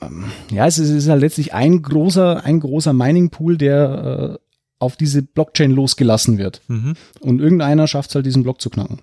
[0.00, 4.38] ähm, ja, es ist, es ist halt letztlich ein großer, ein großer Mining-Pool, der äh,
[4.78, 6.60] auf diese Blockchain losgelassen wird.
[6.68, 6.94] Mhm.
[7.20, 9.00] Und irgendeiner schafft es halt, diesen Block zu knacken.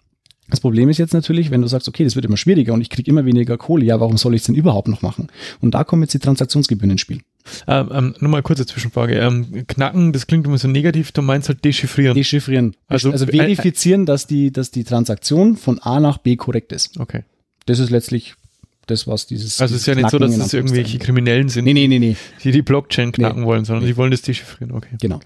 [0.50, 2.90] Das Problem ist jetzt natürlich, wenn du sagst, okay, das wird immer schwieriger und ich
[2.90, 5.28] kriege immer weniger Kohle, ja, warum soll ich es denn überhaupt noch machen?
[5.62, 7.22] Und da kommen jetzt die Transaktionsgebühren ins Spiel.
[7.68, 9.16] Ähm, ähm, nur mal kurze Zwischenfrage.
[9.20, 12.16] Ähm, knacken, das klingt immer so negativ, du meinst halt dechiffrieren.
[12.16, 12.76] Dechiffrieren.
[12.88, 17.00] Also- Also, also verifizieren, dass die, dass die Transaktion von A nach B korrekt ist.
[17.00, 17.24] okay.
[17.66, 18.36] Das ist letztlich
[18.88, 19.62] das, was dieses.
[19.62, 22.16] Also es ist ja nicht so, dass es irgendwelche Kriminellen sind, Nee, nee, nee, nee.
[22.44, 23.92] die die Blockchain knacken wollen, sondern Nee.
[23.92, 24.74] die wollen das dechiffrieren.
[24.74, 24.96] Okay.
[25.00, 25.20] Genau.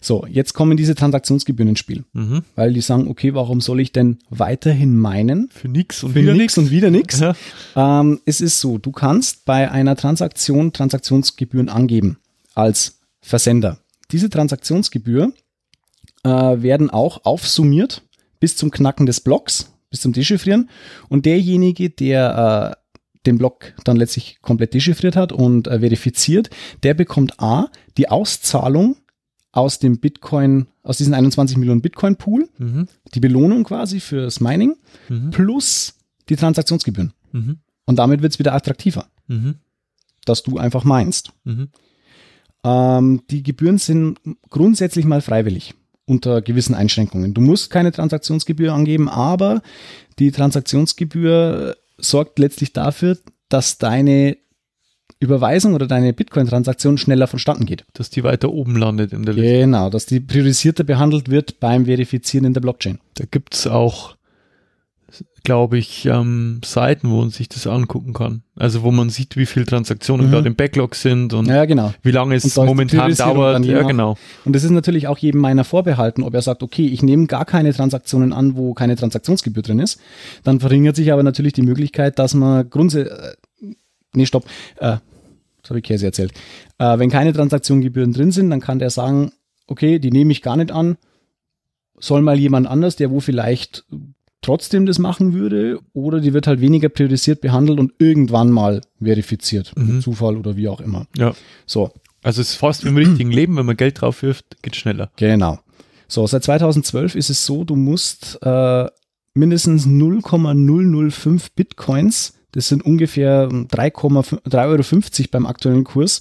[0.00, 2.04] So, jetzt kommen diese Transaktionsgebühren ins Spiel.
[2.12, 2.42] Mhm.
[2.54, 5.48] Weil die sagen, okay, warum soll ich denn weiterhin meinen?
[5.50, 7.20] Für nix und Für wieder nix und wieder nix.
[7.20, 7.34] Ja.
[7.74, 12.18] Ähm, es ist so, du kannst bei einer Transaktion Transaktionsgebühren angeben
[12.54, 13.78] als Versender.
[14.10, 15.32] Diese Transaktionsgebühr
[16.24, 18.02] äh, werden auch aufsummiert
[18.40, 20.70] bis zum Knacken des Blocks, bis zum Dechiffrieren.
[21.08, 22.87] Und derjenige, der äh,
[23.28, 26.50] den Block dann letztlich komplett dechiffriert hat und äh, verifiziert,
[26.82, 28.96] der bekommt A, die Auszahlung
[29.52, 32.88] aus dem Bitcoin, aus diesen 21 Millionen Bitcoin Pool, Mhm.
[33.14, 34.76] die Belohnung quasi fürs Mining,
[35.08, 35.30] Mhm.
[35.30, 35.94] plus
[36.28, 37.12] die Transaktionsgebühren.
[37.32, 37.58] Mhm.
[37.86, 39.54] Und damit wird es wieder attraktiver, Mhm.
[40.26, 41.32] dass du einfach meinst.
[41.44, 41.68] Mhm.
[42.64, 44.18] Ähm, die Gebühren sind
[44.50, 45.74] grundsätzlich mal freiwillig
[46.06, 47.34] unter gewissen Einschränkungen.
[47.34, 49.62] Du musst keine Transaktionsgebühr angeben, aber
[50.18, 54.36] die Transaktionsgebühr sorgt letztlich dafür, dass deine
[55.20, 57.84] Überweisung oder deine Bitcoin-Transaktion schneller vonstatten geht.
[57.92, 59.58] Dass die weiter oben landet in der Liste.
[59.60, 63.00] Genau, dass die priorisierter behandelt wird beim Verifizieren in der Blockchain.
[63.14, 64.16] Da gibt's auch,
[65.42, 68.42] glaube ich, ähm, Seiten, wo man sich das angucken kann.
[68.56, 70.30] Also wo man sieht, wie viele Transaktionen Mhm.
[70.30, 71.94] gerade im Backlog sind und Ja, genau.
[72.02, 73.64] wie lange es momentan dauert.
[73.64, 74.16] Ja, genau.
[74.44, 77.46] Und das ist natürlich auch jedem meiner vorbehalten, ob er sagt, okay, ich nehme gar
[77.46, 79.98] keine Transaktionen an, wo keine Transaktionsgebühr drin ist.
[80.44, 83.74] Dann verringert sich aber natürlich die Möglichkeit, dass man grundsätzlich, äh,
[84.12, 84.44] nee, stopp,
[84.76, 84.96] äh,
[85.62, 86.32] das habe ich Käse erzählt.
[86.78, 89.32] Äh, wenn keine Transaktionsgebühren drin sind, dann kann der sagen,
[89.66, 90.98] okay, die nehme ich gar nicht an,
[91.98, 93.84] soll mal jemand anders, der wo vielleicht
[94.40, 99.72] trotzdem das machen würde, oder die wird halt weniger priorisiert behandelt und irgendwann mal verifiziert.
[99.76, 100.00] Mhm.
[100.00, 101.06] Zufall oder wie auch immer.
[101.16, 101.34] Ja.
[101.66, 101.90] So,
[102.22, 105.10] Also es ist fast wie im richtigen Leben, wenn man Geld drauf wirft, geht schneller.
[105.16, 105.58] Genau.
[106.06, 108.86] So, seit 2012 ist es so, du musst äh,
[109.34, 116.20] mindestens 0,005 Bitcoins, das sind ungefähr 3,5 3,50 Euro beim aktuellen Kurs,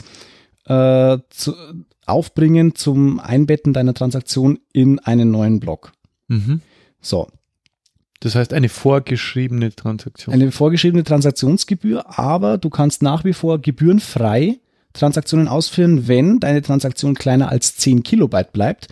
[0.65, 1.53] äh, zu,
[2.05, 5.91] aufbringen zum Einbetten deiner Transaktion in einen neuen Block.
[6.27, 6.61] Mhm.
[7.01, 7.27] So,
[8.21, 10.33] Das heißt eine vorgeschriebene Transaktion.
[10.33, 14.57] eine vorgeschriebene Transaktionsgebühr, aber du kannst nach wie vor gebührenfrei
[14.93, 18.87] Transaktionen ausführen, wenn deine Transaktion kleiner als 10 Kilobyte bleibt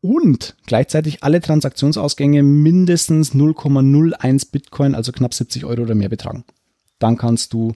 [0.00, 6.44] und gleichzeitig alle Transaktionsausgänge mindestens 0,01 Bitcoin, also knapp 70 Euro oder mehr betragen.
[6.98, 7.74] Dann kannst du,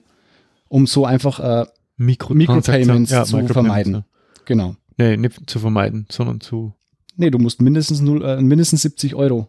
[0.67, 1.65] um so einfach, äh,
[1.99, 3.93] Mikrotransaktion- Micropayments zu Micropayments, vermeiden.
[3.93, 4.05] ja.
[4.45, 4.75] genau.
[4.97, 6.73] Nee, nicht zu vermeiden, sondern zu.
[7.17, 9.47] Nee, du musst mindestens, null, äh, mindestens 70 Euro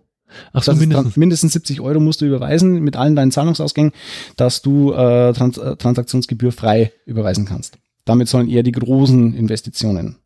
[0.52, 1.16] Ach so, mindestens.
[1.16, 3.92] mindestens 70 Euro musst du überweisen mit allen deinen Zahlungsausgängen,
[4.36, 7.78] dass du äh, Trans äh, Transaktionsgebühr frei überweisen kannst.
[8.04, 10.16] Damit sollen eher die großen Investitionen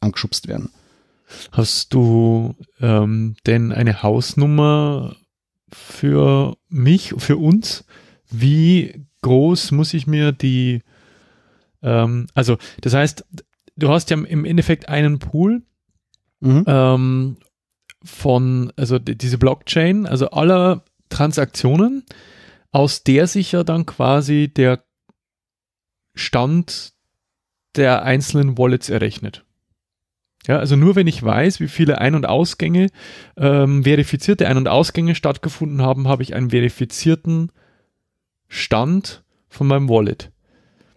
[0.00, 0.70] angeschubst werden.
[1.52, 5.16] Hast du ähm, denn eine Hausnummer
[5.70, 7.84] für mich, für uns?
[8.30, 10.82] Wie groß muss ich mir die,
[11.82, 13.24] ähm, also das heißt,
[13.76, 15.62] du hast ja im Endeffekt einen Pool
[16.42, 16.64] Mhm.
[16.66, 17.36] ähm,
[18.04, 22.04] von, also diese Blockchain, also aller Transaktionen,
[22.72, 24.84] aus der sich ja dann quasi der
[26.14, 26.92] Stand
[27.76, 29.44] der einzelnen Wallets errechnet.
[30.46, 32.88] Ja, also nur wenn ich weiß, wie viele Ein- und Ausgänge,
[33.36, 37.52] ähm, verifizierte Ein- und Ausgänge stattgefunden haben, habe ich einen verifizierten
[38.48, 40.30] Stand von meinem Wallet.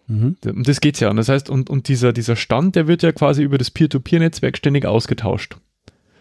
[0.06, 0.36] Mhm.
[0.40, 1.10] Das geht's ja.
[1.10, 4.56] Und das heißt, und, und dieser, dieser Stand, der wird ja quasi über das Peer-to-Peer-Netzwerk
[4.56, 5.56] ständig ausgetauscht.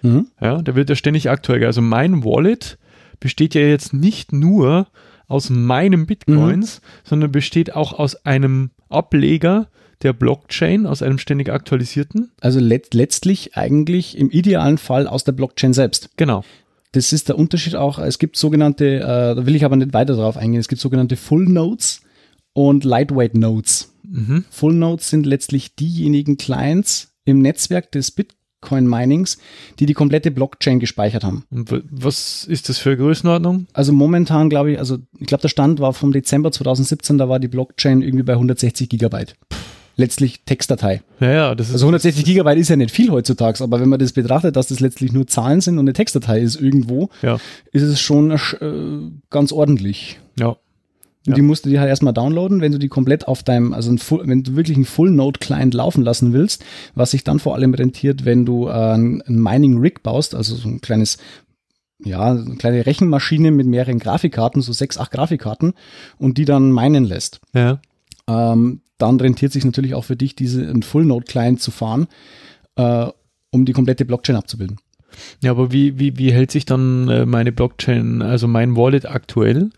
[0.03, 0.27] Mhm.
[0.39, 1.65] Ja, der wird ja ständig aktuell.
[1.65, 2.77] Also mein Wallet
[3.19, 4.87] besteht ja jetzt nicht nur
[5.27, 9.69] aus meinem Bitcoins, sondern besteht auch aus einem Ableger
[10.03, 12.31] der Blockchain, aus einem ständig aktualisierten.
[12.41, 16.09] Also let letztlich eigentlich im idealen Fall aus der Blockchain selbst.
[16.17, 16.43] Genau.
[16.91, 17.97] Das ist der Unterschied auch.
[17.97, 21.15] Es gibt sogenannte, äh, da will ich aber nicht weiter drauf eingehen, es gibt sogenannte
[21.15, 22.01] Full Nodes
[22.51, 23.95] und Lightweight Nodes.
[24.03, 24.45] Mhm.
[24.51, 29.37] Full Nodes sind letztlich diejenigen Clients im Netzwerk des Bitcoin Minings,
[29.79, 31.43] die die komplette Blockchain gespeichert haben.
[31.51, 33.67] Und was ist das für eine Größenordnung?
[33.73, 37.39] Also momentan glaube ich, also ich glaube der Stand war vom Dezember 2017, da war
[37.39, 39.35] die Blockchain irgendwie bei 160 Gigabyte.
[39.95, 41.03] Letztlich Textdatei.
[41.19, 41.73] Ja, ja, das ist.
[41.73, 44.79] Also 160 Gigabyte ist ja nicht viel heutzutage, aber wenn man das betrachtet, dass das
[44.79, 47.37] letztlich nur Zahlen sind und eine Textdatei ist irgendwo, ja,
[47.71, 48.37] ist es schon äh,
[49.29, 50.19] ganz ordentlich.
[50.39, 50.55] ja.
[51.25, 51.35] Ja.
[51.35, 53.97] die musst du dir halt erstmal downloaden, wenn du die komplett auf deinem, also ein
[53.97, 58.25] Full, wenn du wirklich einen Full-Node-Client laufen lassen willst, was sich dann vor allem rentiert,
[58.25, 61.17] wenn du äh, ein ein Mining-Rig baust, also so ein kleines,
[62.03, 65.73] ja, eine kleine Rechenmaschine mit mehreren Grafikkarten, so sechs, acht Grafikkarten,
[66.17, 67.39] und die dann minen lässt.
[67.53, 67.79] ja.
[68.27, 72.07] Ähm, dann rentiert sich natürlich auch für dich, diese einen Full-Node-Client zu fahren,
[72.77, 73.07] äh,
[73.51, 74.77] um die komplette Blockchain abzubilden.
[75.41, 79.71] Ja, aber wie, wie, wie hält sich dann äh, meine Blockchain, also mein Wallet aktuell?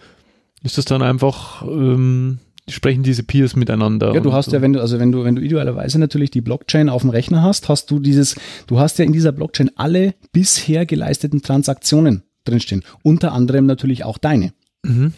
[0.66, 4.14] Ist das dann einfach, ähm, sprechen diese Peers miteinander?
[4.16, 4.54] Ja, du hast so?
[4.54, 7.44] ja, wenn du, also wenn du, wenn du idealerweise natürlich die Blockchain auf dem Rechner
[7.44, 12.84] hast, hast du dieses, du hast ja in dieser Blockchain alle bisher geleisteten Transaktionen drinstehen.
[13.04, 14.54] Unter anderem natürlich auch deine.
[14.84, 15.14] Mhm.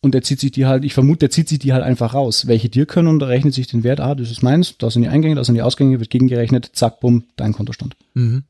[0.00, 2.46] Und der zieht sich die halt, ich vermute, der zieht sich die halt einfach raus,
[2.46, 5.08] welche dir können und rechnet sich den Wert, ah, das ist meins, da sind die
[5.08, 7.96] Eingänge, da sind die Ausgänge, wird gegengerechnet, zack, bumm, dein Kontostand.
[8.14, 8.44] Mhm.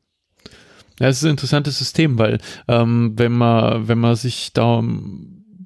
[1.01, 2.39] Ja, es ist ein interessantes System, weil
[2.69, 4.81] ähm, wenn man, wenn man sich da,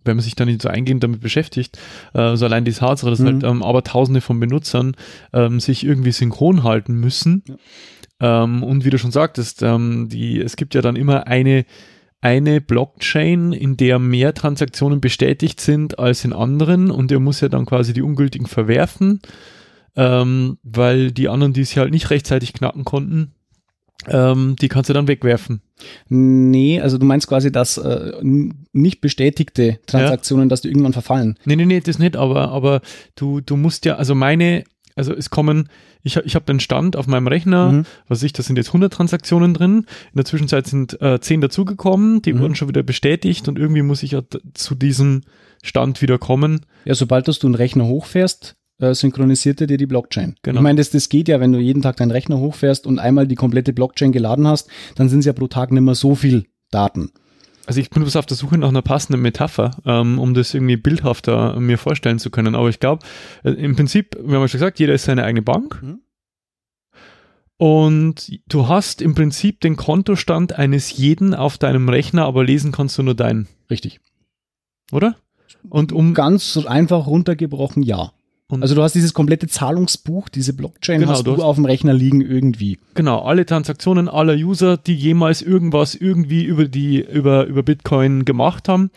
[0.05, 1.77] wenn man sich da nicht so eingehend damit beschäftigt,
[2.13, 3.25] äh, so allein die Tatsache, dass Mhm.
[3.25, 4.95] halt ähm, aber tausende von Benutzern
[5.33, 7.43] ähm, sich irgendwie synchron halten müssen.
[8.19, 11.65] Ähm, und wie du schon sagtest, ähm, die, es gibt ja dann immer eine,
[12.21, 17.49] eine Blockchain, in der mehr Transaktionen bestätigt sind als in anderen und er muss ja
[17.49, 19.21] dann quasi die ungültigen verwerfen,
[19.95, 23.34] ähm, weil die anderen, die es halt nicht rechtzeitig knacken konnten,
[24.07, 25.61] ähm, die kannst du dann wegwerfen.
[26.09, 28.11] Nee, also du meinst quasi, dass äh,
[28.73, 31.37] nicht bestätigte Transaktionen, dass die irgendwann verfallen.
[31.45, 32.81] Nee, nee, nee, das nicht, aber, aber
[33.15, 34.63] du, du musst ja, also meine,
[34.95, 35.69] also es kommen,
[36.03, 37.85] ich, ich habe den Stand auf meinem Rechner, Mhm.
[38.07, 39.79] was ich, da sind jetzt 100 Transaktionen drin,
[40.11, 42.39] in der Zwischenzeit sind äh, 10 dazugekommen, die Mhm.
[42.39, 44.21] wurden schon wieder bestätigt und irgendwie muss ich ja
[44.53, 45.21] zu diesem
[45.63, 46.61] Stand wieder kommen.
[46.85, 50.35] Ja, sobald dass du einen Rechner hochfährst, äh, synchronisiert er dir die Blockchain.
[50.43, 50.59] Genau.
[50.59, 53.27] Ich meine, das, das geht ja, wenn du jeden Tag deinen Rechner hochfährst und einmal
[53.27, 56.45] die komplette Blockchain geladen hast, dann sind es ja pro Tag nicht mehr so viel
[56.71, 57.11] Daten.
[57.67, 60.77] Also ich bin bloß auf der Suche nach einer passenden Metapher, ähm, um das irgendwie
[60.77, 62.53] bildhafter mir vorstellen zu können.
[62.53, 63.05] Aber ich glaube,
[63.43, 65.81] äh, im Prinzip, wir haben ja schon gesagt, jeder ist seine eigene Bank.
[65.81, 66.01] Mhm.
[67.57, 72.97] Und du hast im Prinzip den Kontostand eines jeden auf deinem Rechner, aber lesen kannst
[72.97, 74.01] du nur deinen, Richtig.
[74.91, 75.15] oder?
[75.69, 78.11] Und um Ganz einfach runtergebrochen, ja.
[78.47, 81.65] Und- also du hast dieses komplette Zahlungsbuch, diese Blockchain Genau, hast du hast- auf dem
[81.65, 82.77] Rechner liegen irgendwie.
[82.93, 88.69] genau alle Transaktionen aller User, die jemals irgendwas irgendwie über die über über Bitcoin gemacht
[88.69, 88.91] haben,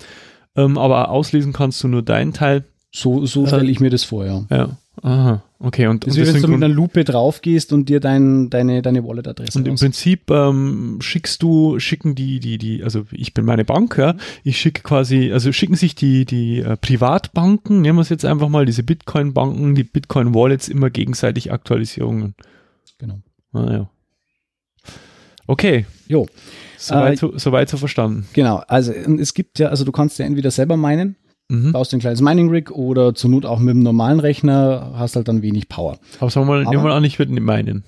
[0.54, 2.64] ähm, aber auslesen kannst du nur deinen Teil.
[2.92, 4.44] So, so Äh, stelle ich mir das vor, ja.
[4.50, 5.87] Ja, aha, okay.
[5.87, 8.50] Und, Das und, ist wie wenn du mit einer Lupe drauf gehst und dir dein,
[8.50, 13.04] deine, deine Wallet-Adresse und im raus- Prinzip ähm, schickst du, schicken die, die, die, also
[13.11, 17.80] ich bin meine Bank, ja, ich schicke quasi, also schicken sich die, die äh, Privatbanken,
[17.82, 22.34] nehmen wir es jetzt einfach mal, diese Bitcoin-Banken, die Bitcoin-Wallets immer gegenseitig Aktualisierungen.
[22.98, 23.20] Genau.
[23.52, 23.90] Ah, ja.
[25.46, 26.26] Okay, Jo,
[26.76, 28.26] soweit Äh, so, soweit so verstanden.
[28.34, 28.62] genau.
[28.68, 31.16] Also es gibt ja, also du kannst ja entweder selber meinen,
[31.48, 31.72] Mhm.
[31.72, 35.42] baust ein kleines Mining-Rig oder zur Not auch mit dem normalen Rechner, hast halt dann
[35.42, 35.98] wenig Power.
[36.20, 37.84] Aber sagen wir mal, nehmen wir an, ich würde nicht meinen.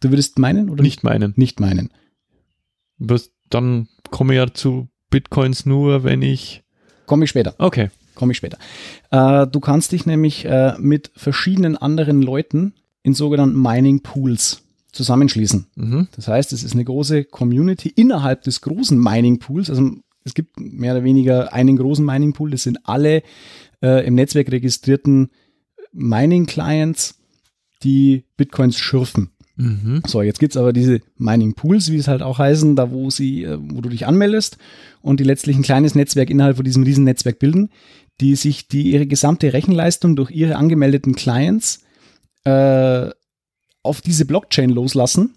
[0.00, 1.34] Du würdest meinen oder Nicht meinen.
[1.36, 1.90] Nicht meinen.
[3.50, 6.64] Dann komme ich ja zu Bitcoins nur, wenn ich.
[7.06, 7.54] Komme ich später.
[7.58, 7.90] Okay.
[8.14, 8.58] Komme ich später.
[9.10, 15.66] Äh, du kannst dich nämlich äh, mit verschiedenen anderen Leuten in sogenannten Mining Pools zusammenschließen.
[15.74, 16.08] Mhm.
[16.16, 19.70] Das heißt, es ist eine große Community innerhalb des großen Mining Pools.
[19.70, 19.92] Also
[20.24, 22.50] es gibt mehr oder weniger einen großen Mining Pool.
[22.50, 23.22] Das sind alle
[23.82, 25.30] äh, im Netzwerk registrierten
[25.92, 27.20] Mining Clients,
[27.82, 29.30] die Bitcoins schürfen.
[29.56, 30.02] Mhm.
[30.06, 33.44] So, jetzt gibt's aber diese Mining Pools, wie es halt auch heißen, da wo sie,
[33.44, 34.56] äh, wo du dich anmeldest
[35.02, 37.70] und die letztlich ein kleines Netzwerk innerhalb von diesem riesen Netzwerk bilden,
[38.20, 41.82] die sich die ihre gesamte Rechenleistung durch ihre angemeldeten Clients
[42.44, 43.10] äh,
[43.82, 45.34] auf diese Blockchain loslassen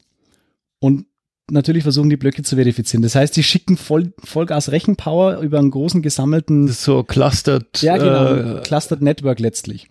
[0.79, 1.05] und
[1.49, 3.03] natürlich versuchen, die Blöcke zu verifizieren.
[3.03, 7.81] Das heißt, die schicken voll, Vollgas Rechenpower über einen großen gesammelten, so clustered.
[7.81, 9.87] ja genau, Äh, Clustered Network letztlich.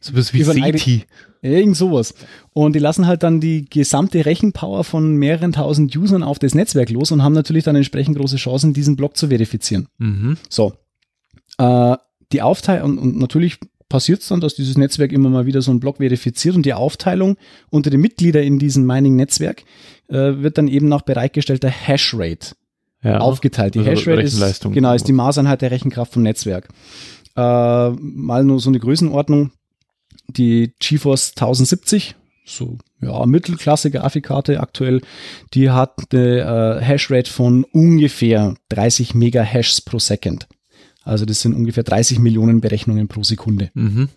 [0.00, 1.04] so was wie SETI.
[1.42, 2.14] Irgend sowas.
[2.52, 6.90] Und die lassen halt dann die gesamte Rechenpower von mehreren tausend Usern auf das Netzwerk
[6.90, 9.86] los und haben natürlich dann entsprechend große Chancen, diesen Block zu verifizieren.
[9.98, 10.36] Mhm.
[10.48, 10.72] So.
[11.58, 11.96] Äh,
[12.32, 13.58] die Aufteilung, und, und natürlich
[13.88, 16.74] passiert es dann, dass dieses Netzwerk immer mal wieder so einen Block verifiziert und die
[16.74, 17.36] Aufteilung
[17.70, 19.62] unter den Mitgliedern in diesem Mining-Netzwerk
[20.08, 22.54] äh, wird dann eben nach bereitgestellter Hashrate
[23.02, 23.18] Ja.
[23.18, 23.74] aufgeteilt.
[23.74, 26.68] Die Also Hashrate ist, genau, ist die Maßeinheit der Rechenkraft vom Netzwerk.
[27.36, 29.50] Äh, mal nur so eine Größenordnung.
[30.28, 35.00] Die GeForce 1070, so ja, Mittelklasse Grafikkarte aktuell,
[35.54, 40.48] die hat eine äh, Hashrate von ungefähr 30 Megahashes pro Second.
[41.02, 43.70] Also das sind ungefähr 30 Millionen Berechnungen pro Sekunde.
[43.74, 44.08] Mhm.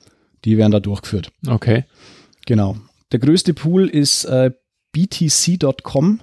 [0.45, 1.31] Die werden da durchgeführt.
[1.47, 1.83] Okay.
[2.47, 2.77] Genau.
[3.11, 4.51] Der größte Pool ist äh,
[4.91, 6.19] btc.com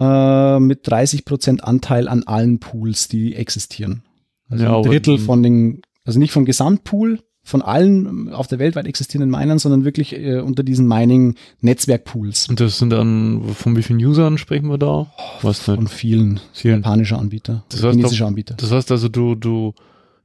[0.00, 4.02] äh, mit 30% Anteil an allen Pools, die existieren.
[4.48, 8.58] Also Ja, ein Drittel von den, also nicht vom Gesamtpool, von allen ähm, auf der
[8.58, 13.82] weltweit existierenden Minern, sondern wirklich äh, unter diesen Mining-Netzwerkpools Und das sind dann, von wie
[13.82, 15.12] vielen Usern sprechen wir da?
[15.42, 15.76] Was nicht.
[15.76, 16.76] von vielen Vielen.
[16.76, 18.54] japanischer Anbieter, Das heißt, chinesischer Anbieter.
[18.54, 19.74] Das heißt also, du, du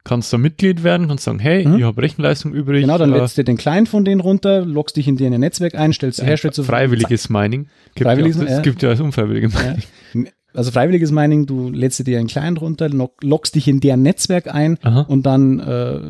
[0.04, 1.76] kannst da Mitglied werden, kannst sagen, hey, Mhm.
[1.78, 2.82] ich habe Rechenleistung übrig.
[2.82, 5.74] Genau, dann äh, lädst du den Client von denen runter, loggst dich in deren Netzwerk
[5.74, 7.68] ein, stellst Hashrate zur Freiwilliges Mining.
[7.94, 8.62] Gibt Freiwilliges, ja, auch- das ja.
[8.62, 9.74] gibt ja als unfreiwillige Ja.
[10.14, 10.32] Mining.
[10.52, 14.52] Also freiwilliges Mining, du lädst dir einen Client runter, log- loggst dich in deren Netzwerk
[14.52, 15.02] ein Aha.
[15.02, 16.00] und dann äh,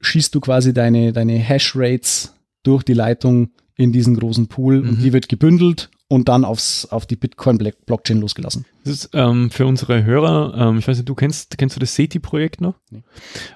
[0.00, 5.02] schießt du quasi deine, deine Hash-Rates durch die Leitung in diesen großen Pool und Mhm.
[5.02, 8.66] die wird gebündelt und dann aufs, auf die Bitcoin-Blockchain losgelassen.
[8.84, 11.94] Das ist ähm, für unsere Hörer, ähm, ich weiß nicht, du kennst, kennst du das
[11.94, 12.74] SETI-Projekt noch?
[12.90, 13.02] Nee.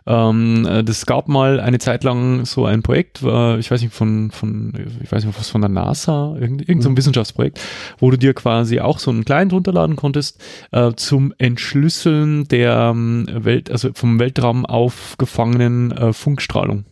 [0.06, 3.92] Ähm, äh, das gab mal eine Zeit lang so ein Projekt, äh, ich weiß nicht,
[3.92, 6.96] von, von, ich weiß nicht, was von der NASA, irgend, irgendein so Mhm.
[6.96, 7.60] Wissenschaftsprojekt,
[7.98, 10.40] wo du dir quasi auch so einen Client runterladen konntest
[10.72, 16.86] äh, zum Entschlüsseln der ähm, Welt, also vom Weltraum aufgefangenen äh, Funkstrahlung.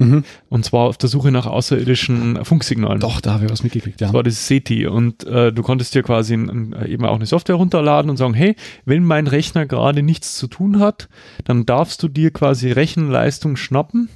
[0.00, 0.24] Mhm.
[0.48, 3.00] Und zwar auf der Suche nach außerirdischen Funksignalen.
[3.00, 4.06] Doch, da habe ich was mitgekriegt, ja.
[4.08, 7.26] Das war das SETI und äh, du konntest dir quasi ein, ein, eben auch eine
[7.26, 11.08] Software runterladen und sagen, hey, wenn mein Rechner gerade nichts zu tun hat,
[11.44, 14.08] dann darfst du dir quasi Rechenleistung schnappen,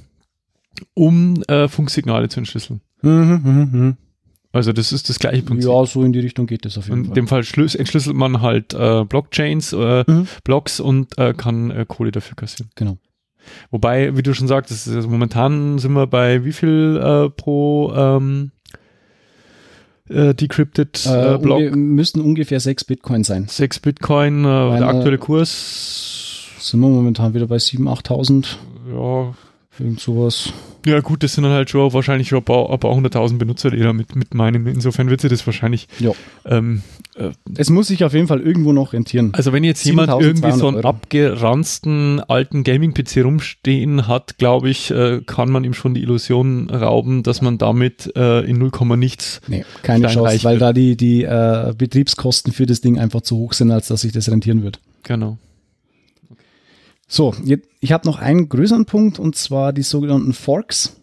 [0.93, 2.81] um äh, Funksignale zu entschlüsseln.
[3.01, 3.97] Mhm, mhm, mhm.
[4.51, 5.67] Also das ist das gleiche Prinzip.
[5.69, 7.13] Ja, so in die Richtung geht es auf jeden in Fall.
[7.15, 10.27] dem Fall schlüs- entschlüsselt man halt äh, Blockchains, äh, Mhm.
[10.43, 12.69] Blocks und äh, kann äh, Kohle dafür kassieren.
[12.75, 12.97] Genau.
[13.71, 18.51] Wobei, wie du schon sagtest, also momentan sind wir bei wie viel äh, pro ähm,
[20.09, 21.59] äh, decrypted äh, Äh, Block?
[21.59, 23.47] unge müssten ungefähr sechs Bitcoin sein.
[23.47, 28.57] 6 Bitcoin, äh, der Meine- aktuelle Kurs, Sind wir momentan wieder bei 7.000, 8.000,
[28.93, 29.33] ja,
[29.79, 30.51] irgend sowas.
[30.85, 33.71] ja gut, das sind dann halt schon wahrscheinlich schon ein paar, ein paar hunderttausend Benutzer,
[33.71, 34.67] die da mit, mit meinen.
[34.67, 36.11] Insofern wird sich das wahrscheinlich, Ja.
[36.45, 36.81] ähm,
[37.15, 39.31] äh, Es muss sich auf jeden Fall irgendwo noch rentieren.
[39.33, 40.87] also wenn jetzt jemand irgendwie so einen 7.200 Euro.
[40.89, 47.23] abgeranzten alten Gaming-PC rumstehen hat, glaube ich, äh, kann man ihm schon die Illusion rauben,
[47.23, 50.61] dass man damit äh, in 0, nichts Nee, keine Chance, weil wird.
[50.61, 54.11] da die, die äh, Betriebskosten für das Ding einfach zu hoch sind, als dass sich
[54.11, 54.79] das rentieren wird.
[55.03, 55.37] Genau.
[57.13, 57.31] So,
[57.79, 60.95] ich habe noch einen größeren Punkt und zwar die sogenannten Forks,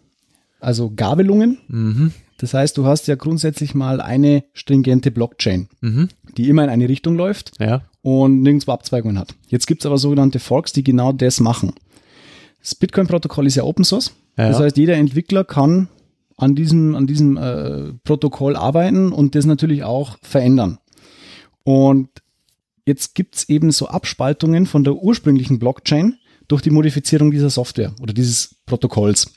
[0.59, 1.59] also Gabelungen.
[1.69, 2.11] Mhm.
[2.37, 6.09] Das heißt, du hast ja grundsätzlich mal eine stringente Blockchain, Mhm.
[6.35, 7.83] die immer in eine Richtung läuft Ja.
[8.01, 9.35] und nirgendwo Abzweigungen hat.
[9.47, 11.71] Jetzt gibt es aber sogenannte Forks, die genau das machen.
[12.61, 14.11] Das Bitcoin-Protokoll ist ja Open Source.
[14.37, 14.49] Ja.
[14.49, 15.87] Das heißt, jeder Entwickler kann
[16.35, 20.77] an diesem, an diesem äh, Protokoll arbeiten und das natürlich auch verändern.
[21.63, 22.09] Und
[22.85, 26.17] jetzt gibt es eben so Abspaltungen von der ursprünglichen Blockchain
[26.47, 29.33] durch die Modifizierung dieser Software oder dieses Protokolls.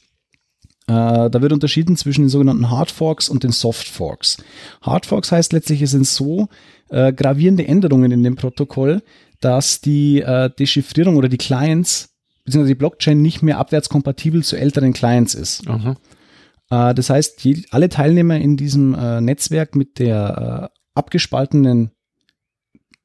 [0.86, 4.36] Äh, da wird unterschieden zwischen den sogenannten Hard Forks und den Soft Forks.
[4.82, 6.48] Hard Forks heißt letztlich, es sind so
[6.90, 9.02] äh, gravierende Änderungen in dem Protokoll,
[9.40, 12.10] dass die äh, Dechiffrierung oder die Clients
[12.44, 15.66] beziehungsweise die Blockchain nicht mehr abwärtskompatibel zu älteren Clients ist.
[16.70, 21.90] Äh, das heißt, je, alle Teilnehmer in diesem äh, Netzwerk mit der äh, abgespaltenen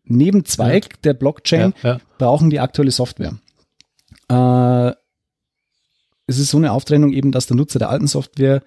[0.09, 1.97] Nebenzweig der Blockchain Ja, ja.
[2.17, 3.33] brauchen die aktuelle Software.
[4.29, 4.93] Äh,
[6.27, 8.61] es ist so eine Auftrennung eben, dass der Nutzer der alten Software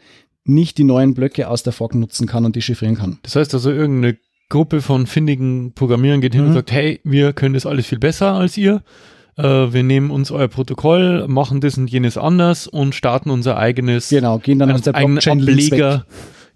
[0.45, 3.19] nicht die neuen Blöcke aus der Fork nutzen kann und dechiffrieren kann.
[3.23, 6.55] Das heißt also, irgendeine Gruppe von findigen Programmierern geht hin und Mhm.
[6.55, 8.83] sagt, hey, wir können das alles viel besser als ihr.
[9.37, 14.09] Äh, wir nehmen uns euer Protokoll, machen das und jenes anders und starten unser eigenes
[14.09, 15.73] Genau, gehen dann aus der eigenen Blockchain links weg.
[15.83, 16.07] Ableger.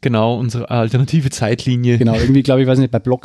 [0.03, 1.97] Genau, unsere alternative Zeitlinie.
[1.97, 3.25] Genau, irgendwie glaube ich, weiß nicht, bei Block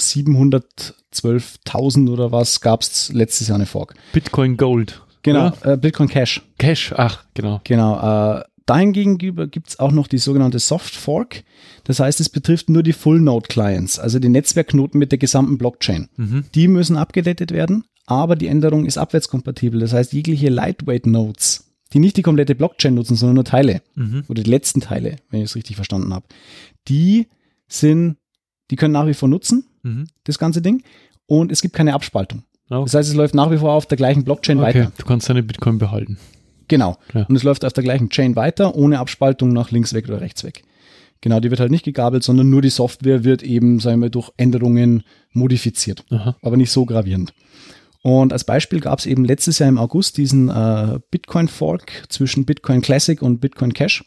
[1.13, 3.93] 712.000 oder was gab es letztes Jahr eine Fork.
[4.13, 5.01] Bitcoin Gold.
[5.23, 6.41] Genau, äh, Bitcoin Cash.
[6.57, 7.61] Cash, ach, genau.
[7.63, 8.39] Genau.
[8.39, 11.43] Äh, dahingegenüber gibt es auch noch die sogenannte Soft Fork.
[11.83, 15.57] Das heißt, es betrifft nur die Full Node Clients, also die Netzwerkknoten mit der gesamten
[15.57, 16.09] Blockchain.
[16.17, 16.45] Mhm.
[16.55, 19.79] Die müssen abgedatet werden, aber die Änderung ist abwärtskompatibel.
[19.79, 24.23] Das heißt, jegliche Lightweight Nodes, die nicht die komplette Blockchain nutzen, sondern nur Teile Mhm.
[24.27, 26.25] oder die letzten Teile, wenn ich es richtig verstanden habe,
[26.87, 27.27] die
[27.67, 28.17] sind,
[28.71, 30.07] die können nach wie vor nutzen, Mhm.
[30.23, 30.83] das ganze Ding,
[31.27, 32.43] und es gibt keine Abspaltung.
[32.69, 32.83] Okay.
[32.85, 34.91] Das heißt, es läuft nach wie vor auf der gleichen Blockchain okay, weiter.
[34.97, 36.17] du kannst deine Bitcoin behalten.
[36.67, 36.97] Genau.
[37.13, 37.23] Ja.
[37.25, 40.43] Und es läuft auf der gleichen Chain weiter, ohne Abspaltung nach links weg oder rechts
[40.45, 40.63] weg.
[41.19, 44.31] Genau, die wird halt nicht gegabelt, sondern nur die Software wird eben, sagen wir, durch
[44.37, 45.03] Änderungen
[45.33, 46.03] modifiziert.
[46.09, 46.35] Aha.
[46.41, 47.33] Aber nicht so gravierend.
[48.03, 52.45] Und als Beispiel gab es eben letztes Jahr im August diesen äh, Bitcoin Fork zwischen
[52.45, 54.03] Bitcoin Classic und Bitcoin Cash.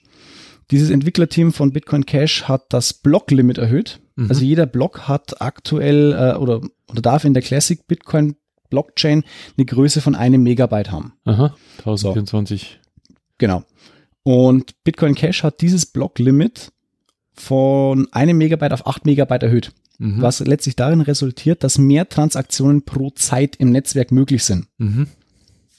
[0.71, 4.01] Dieses Entwicklerteam von Bitcoin Cash hat das Blocklimit erhöht.
[4.17, 4.29] Mhm.
[4.29, 8.37] Also jeder Block hat aktuell äh, oder, oder darf in der Classic Bitcoin
[8.71, 9.23] Blockchain
[9.57, 11.13] eine Größe von einem Megabyte haben.
[11.25, 12.81] Aha, 1024.
[13.39, 13.63] Genau.
[14.23, 16.73] Und Bitcoin Cash hat dieses Blocklimit
[17.35, 20.23] von einem Megabyte auf 8 Megabyte erhöht, Mhm.
[20.23, 24.67] was letztlich darin resultiert, dass mehr Transaktionen pro Zeit im Netzwerk möglich sind.
[24.79, 25.09] Mhm.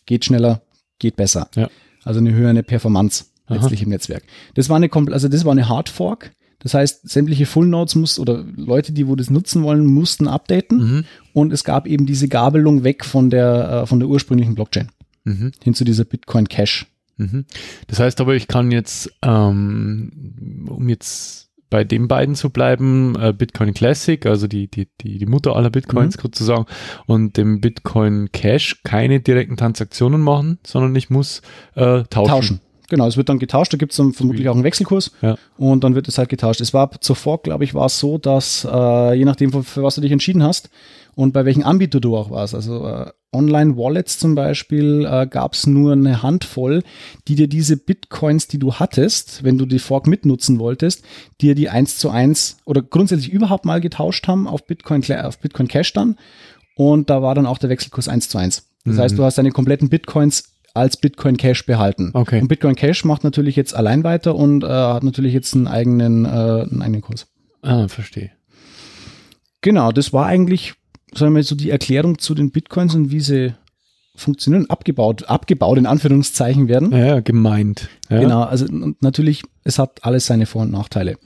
[0.06, 0.62] Geht schneller,
[1.00, 1.50] geht besser.
[1.56, 1.70] Ja.
[2.04, 3.56] Also eine höhere Performance Aha.
[3.56, 4.24] letztlich im Netzwerk.
[4.54, 6.32] Das war eine, also das war eine Hard Fork.
[6.66, 10.78] Das heißt, sämtliche Full Nodes muss oder Leute, die wo das nutzen wollen, mussten updaten.
[10.80, 11.04] Mhm.
[11.32, 14.90] Und es gab eben diese Gabelung weg von der, äh, von der ursprünglichen Blockchain
[15.26, 15.52] Mhm.
[15.64, 16.88] hin zu dieser Bitcoin Cash.
[17.18, 17.46] Mhm.
[17.86, 23.32] Das heißt aber, ich kann jetzt, ähm, um jetzt bei den beiden zu bleiben, äh,
[23.32, 26.22] Bitcoin Classic, also die, die, die, die Mutter aller Bitcoins Mhm.
[26.22, 26.66] sozusagen,
[27.06, 31.42] und dem Bitcoin Cash keine direkten Transaktionen machen, sondern ich muss
[31.76, 32.10] äh, tauschen.
[32.30, 32.60] Tauschen.
[32.90, 35.38] Genau, es wird dann getauscht, da gibt es dann vermutlich auch einen Wechselkurs Ja.
[35.58, 36.62] und dann wird es halt getauscht.
[36.62, 39.96] Es war zuvor, glaube ich, war es so, dass äh, je nachdem, für, für was
[39.96, 40.70] du dich entschieden hast
[41.16, 45.68] und bei welchem Anbieter du auch warst, also äh, Online-Wallets zum Beispiel, äh, gab es
[45.68, 46.84] nur eine Handvoll,
[47.28, 51.04] die dir diese Bitcoins, die du hattest, wenn du die Fork mitnutzen wolltest,
[51.42, 55.68] dir die eins zu eins oder grundsätzlich überhaupt mal getauscht haben auf Bitcoin, auf Bitcoin
[55.68, 56.18] Cash dann
[56.76, 58.68] und da war dann auch der Wechselkurs eins zu eins.
[58.86, 59.00] Das Mhm.
[59.00, 62.12] heißt, du hast deine kompletten Bitcoins als Bitcoin Cash behalten.
[62.14, 62.42] Okay.
[62.42, 66.26] Und Bitcoin Cash macht natürlich jetzt allein weiter und äh, hat natürlich jetzt einen eigenen,
[66.26, 67.28] äh, einen eigenen Kurs.
[67.62, 68.32] Ah, verstehe.
[69.62, 70.74] Genau, das war eigentlich,
[71.14, 73.54] sagen wir mal, so die Erklärung zu den Bitcoins und wie sie
[74.16, 76.92] funktionieren, abgebaut, abgebaut in Anführungszeichen werden.
[76.92, 77.90] Ja, gemeint.
[78.10, 78.20] Ja.
[78.20, 78.66] Genau, also
[79.02, 81.18] natürlich, es hat alles seine Vor- und Nachteile.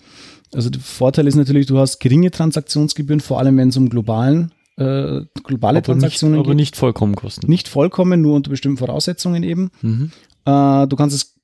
[0.54, 4.52] Also der Vorteil ist natürlich, du hast geringe Transaktionsgebühren, vor allem wenn es um globalen,
[4.80, 7.48] äh, globale aber Transaktionen nicht, aber nicht vollkommen kosten.
[7.50, 9.72] Nicht vollkommen, nur unter bestimmten Voraussetzungen eben.
[9.82, 10.12] Mhm.
[10.46, 11.36] Äh, du kannst es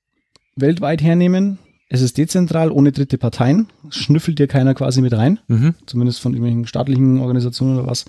[0.56, 1.60] weltweit hernehmen.
[1.90, 3.68] Es ist dezentral, ohne dritte Parteien.
[3.90, 5.76] Schnüffelt dir keiner quasi mit rein, Mhm.
[5.86, 8.06] zumindest von irgendwelchen staatlichen Organisationen oder was.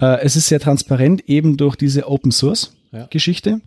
[0.00, 3.06] Äh, es ist sehr transparent, eben durch diese Open Source Ja.
[3.06, 3.60] Geschichte.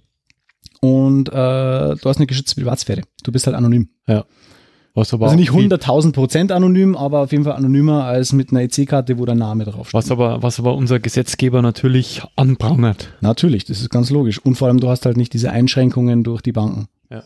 [0.81, 3.01] Und äh, du hast eine geschützte Privatsphäre.
[3.23, 3.89] Du bist halt anonym.
[4.97, 8.33] Was aber also nicht auch viel- 100.000 Prozent anonym, aber auf jeden Fall anonymer als
[8.33, 9.93] mit einer EC-Karte, wo dein Name draufsteht.
[9.93, 13.13] Was aber, was aber unser Gesetzgeber natürlich anprangert.
[13.21, 14.39] Natürlich, das ist ganz logisch.
[14.43, 16.87] Und vor allem, du hast halt nicht diese Einschränkungen durch die Banken.
[17.11, 17.21] Ja.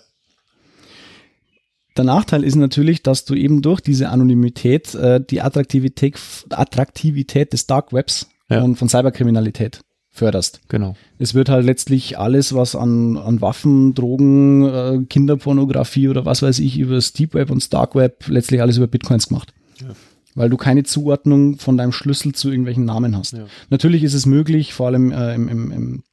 [1.95, 6.19] Der Nachteil ist natürlich, dass du eben durch diese Anonymität äh, die Attraktivität,
[6.49, 8.61] Attraktivität des Dark Webs Ja.
[8.63, 9.79] und von Cyberkriminalität
[10.11, 10.61] förderst.
[10.67, 10.95] Genau.
[11.17, 16.59] Es wird halt letztlich alles, was an, an Waffen, Drogen, äh, Kinderpornografie oder was weiß
[16.59, 19.53] ich über das Deep Web und das Dark Web letztlich alles über Bitcoins gemacht.
[19.79, 19.87] Ja.
[20.35, 23.33] Weil du keine Zuordnung von deinem Schlüssel zu irgendwelchen Namen hast.
[23.33, 23.45] Ja.
[23.69, 26.03] Natürlich ist es möglich, vor allem äh, im, im, im,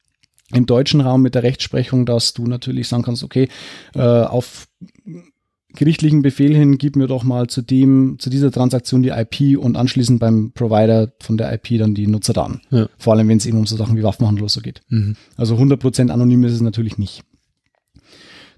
[0.53, 3.49] im deutschen Raum mit der Rechtsprechung, dass du natürlich sagen kannst, okay,
[3.95, 4.67] äh, auf
[5.75, 9.77] gerichtlichen Befehl hin, gib mir doch mal zu dem, zu dieser Transaktion die IP und
[9.77, 12.61] anschließend beim Provider von der IP dann die Nutzerdaten.
[12.71, 12.89] Ja.
[12.97, 14.81] Vor allem, wenn es eben um so Sachen wie Waffenhandel so geht.
[14.89, 15.15] Mhm.
[15.37, 17.23] Also 100% anonym ist es natürlich nicht.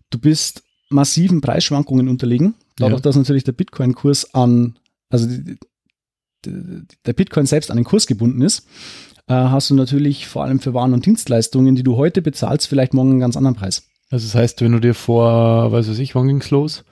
[0.09, 3.01] Du bist massiven Preisschwankungen unterlegen, dadurch, Ja.
[3.03, 4.77] dass natürlich der Bitcoin-Kurs an,
[5.09, 5.57] also die,
[6.45, 6.51] die,
[7.05, 8.65] der Bitcoin selbst an den Kurs gebunden ist,
[9.27, 12.93] äh, hast du natürlich vor allem für Waren und Dienstleistungen, die du heute bezahlst, vielleicht
[12.93, 13.83] morgen einen ganz anderen Preis.
[14.09, 16.83] Also das heißt, wenn du dir vor, weiß was ich, wann ging's los?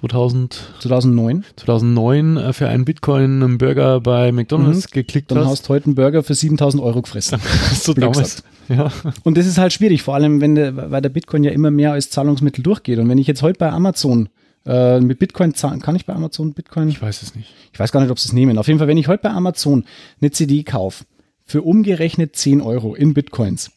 [0.00, 5.46] 2000, 2009, 2009 äh, für einen Bitcoin einen Burger bei McDonalds geklickt dann hast.
[5.50, 7.38] hast du heute einen Burger für 7000 Euro gefressen.
[7.70, 8.92] hast du Blöd damals, ja.
[9.24, 11.92] Und das ist halt schwierig, vor allem wenn der, weil der Bitcoin ja immer mehr
[11.92, 12.98] als Zahlungsmittel durchgeht.
[12.98, 14.28] Und wenn ich jetzt heute bei Amazon
[14.66, 16.88] äh, mit Bitcoin zahlen, kann ich bei Amazon Bitcoin?
[16.88, 17.52] Ich weiß es nicht.
[17.72, 18.58] Ich weiß gar nicht, ob sie es nehmen.
[18.58, 19.84] Auf jeden Fall, wenn ich heute bei Amazon
[20.20, 21.04] eine CD kaufe,
[21.44, 23.70] für umgerechnet 10 Euro in Bitcoins,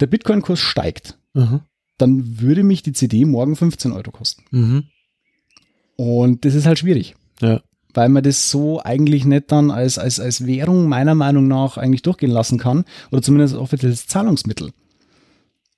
[0.00, 1.60] der Bitcoin-Kurs steigt, Mhm.
[1.98, 4.44] dann würde mich die CD morgen 15 Euro kosten.
[4.50, 4.84] Mhm.
[5.96, 7.60] Und das ist halt schwierig, Ja.
[7.92, 12.02] weil man das so eigentlich nicht dann als, als, als Währung meiner Meinung nach eigentlich
[12.02, 14.70] durchgehen lassen kann oder zumindest als offizielles Zahlungsmittel,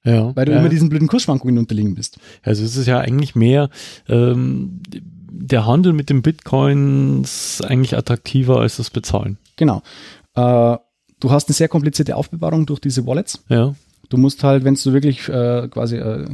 [0.04, 0.34] Ja.
[0.34, 0.58] weil du ja.
[0.60, 2.18] immer diesen blöden Kursschwankungen unterlegen bist.
[2.42, 3.68] Also es ist ja eigentlich mehr
[4.08, 4.80] ähm,
[5.38, 9.36] der Handel mit den Bitcoins eigentlich attraktiver als das Bezahlen.
[9.56, 9.82] Genau.
[10.34, 10.76] Äh,
[11.20, 13.44] du hast eine sehr komplizierte Aufbewahrung durch diese Wallets.
[13.48, 13.74] Ja.
[14.08, 16.26] Du musst halt, wenn du wirklich äh, quasi äh,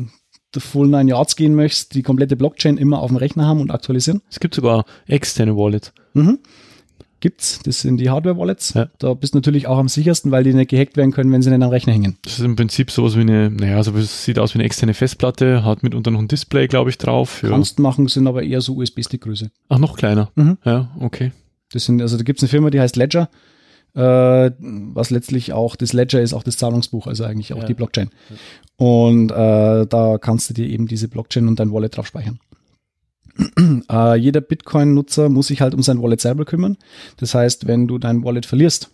[0.54, 3.70] the full nine yards gehen möchtest, die komplette Blockchain immer auf dem Rechner haben und
[3.70, 4.22] aktualisieren.
[4.30, 5.92] Es gibt sogar externe Wallets.
[6.14, 6.38] Mhm.
[7.20, 7.60] Gibt's.
[7.62, 8.74] Das sind die Hardware-Wallets.
[8.74, 8.88] Ja.
[8.98, 11.50] Da bist du natürlich auch am sichersten, weil die nicht gehackt werden können, wenn sie
[11.50, 12.18] nicht am Rechner hängen.
[12.24, 14.92] Das ist im Prinzip sowas wie eine, naja, also es sieht aus wie eine externe
[14.92, 17.44] Festplatte, hat mitunter noch ein Display, glaube ich, drauf.
[17.44, 17.50] Ja.
[17.50, 19.52] Kannst machen, sind aber eher so USB-Stick-Größe.
[19.68, 20.32] Ach, noch kleiner.
[20.34, 20.58] Mhm.
[20.64, 21.30] Ja, okay.
[21.70, 23.30] Das sind, also da gibt's eine Firma, die heißt Ledger,
[23.94, 27.66] was letztlich auch, das Ledger ist auch das Zahlungsbuch, also eigentlich auch Ja.
[27.66, 28.10] die Blockchain.
[28.76, 32.38] Und äh, da kannst du dir eben diese Blockchain und dein Wallet drauf speichern.
[33.90, 36.76] äh, jeder Bitcoin-Nutzer muss sich halt um sein Wallet selber kümmern.
[37.18, 38.90] Das heißt, wenn du dein Wallet verlierst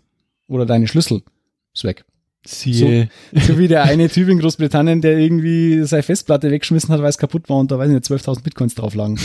[0.47, 1.23] oder deine Schlüssel,
[1.75, 2.05] ist weg.
[2.47, 3.09] Siehe,
[3.47, 7.19] So wie der eine Typ in Großbritannien, der irgendwie seine Festplatte weggeschmissen hat, weil es
[7.19, 9.19] kaputt war und da weiß ich nicht, 12.000 Bitcoins drauf lagen.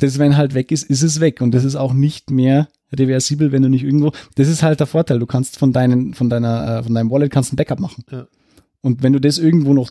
[0.00, 1.40] Das, wenn halt weg ist, ist es weg.
[1.40, 4.86] Und das ist auch nicht mehr reversibel, wenn du nicht irgendwo, das ist halt der
[4.86, 5.18] Vorteil.
[5.18, 8.04] Du kannst von deinen, von deiner, äh, von deinem Wallet kannst ein Backup machen.
[8.10, 8.26] Ja.
[8.82, 9.90] Und wenn du das irgendwo noch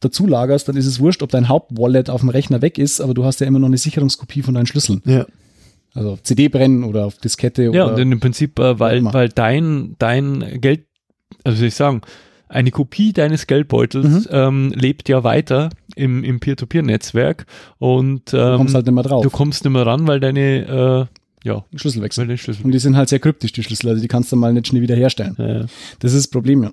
[0.00, 3.14] dazu lagerst, dann ist es wurscht, ob dein Hauptwallet auf dem Rechner weg ist, aber
[3.14, 5.02] du hast ja immer noch eine Sicherungskopie von deinen Schlüsseln.
[5.04, 5.26] ja.
[5.96, 9.28] Also auf CD brennen oder auf Diskette Ja, oder und im Prinzip, äh, weil, weil
[9.28, 10.86] dein, dein Geld,
[11.44, 12.02] also soll ich sagen,
[12.48, 14.26] eine Kopie deines Geldbeutels Mhm.
[14.30, 17.46] ähm, lebt ja weiter im, im Peer-to-Peer-Netzwerk
[17.78, 19.22] und du ähm, kommst halt nicht mehr drauf.
[19.22, 21.08] du kommst nicht mehr ran, weil deine,
[21.42, 22.64] äh, ja, Schlüssel weil Schlüssel.
[22.64, 23.88] Und die sind halt sehr kryptisch, die Schlüssel.
[23.90, 25.36] Also die kannst du mal nicht schnell wieder herstellen.
[25.38, 25.66] Äh,
[25.98, 26.72] Das ist das Problem, ja.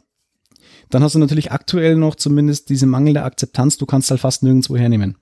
[0.90, 4.76] Dann hast du natürlich aktuell noch zumindest diese mangelnde Akzeptanz, du kannst halt fast nirgendwo
[4.78, 5.16] hernehmen.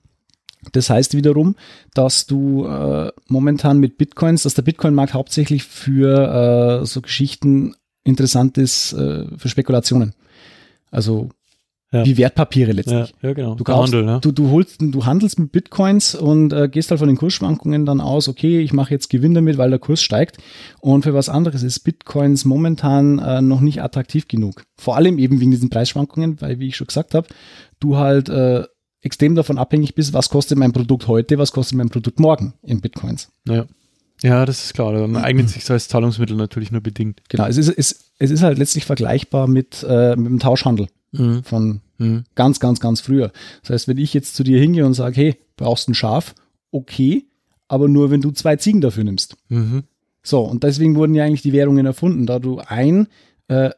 [0.72, 1.56] Das heißt wiederum,
[1.94, 7.74] dass du äh, momentan mit Bitcoins, dass der Bitcoin-Markt hauptsächlich für äh, so Geschichten
[8.10, 10.14] interessant ist, äh, für Spekulationen.
[10.90, 11.30] Also
[11.92, 12.04] ja.
[12.04, 13.12] wie Wertpapiere letztlich.
[13.20, 13.54] Ja, ja genau.
[13.54, 14.20] Du, kaufst, Handel, ne?
[14.22, 18.00] du, du, holst, du handelst mit Bitcoins und äh, gehst halt von den Kursschwankungen dann
[18.00, 20.38] aus, okay, ich mache jetzt Gewinn damit, weil der Kurs steigt.
[20.80, 24.64] Und für was anderes ist Bitcoins momentan äh, noch nicht attraktiv genug.
[24.76, 27.26] Vor allem eben wegen diesen Preisschwankungen, weil, wie ich schon gesagt habe,
[27.80, 28.64] du halt äh,
[29.02, 32.80] extrem davon abhängig bist, was kostet mein Produkt heute, was kostet mein Produkt morgen in
[32.80, 33.30] Bitcoins.
[33.48, 33.66] Ja.
[34.22, 34.92] Ja, das ist klar.
[34.92, 37.22] Dann eignet sich so als Zahlungsmittel natürlich nur bedingt.
[37.28, 41.42] Genau, es ist, es, es ist halt letztlich vergleichbar mit, äh, mit dem Tauschhandel mhm.
[41.42, 42.24] von mhm.
[42.34, 43.32] ganz, ganz, ganz früher.
[43.62, 46.34] Das heißt, wenn ich jetzt zu dir hingehe und sage, hey, brauchst ein Schaf,
[46.70, 47.26] okay,
[47.68, 49.36] aber nur wenn du zwei Ziegen dafür nimmst.
[49.48, 49.84] Mhm.
[50.22, 53.08] So, und deswegen wurden ja eigentlich die Währungen erfunden, da du ein
[53.48, 53.70] äh,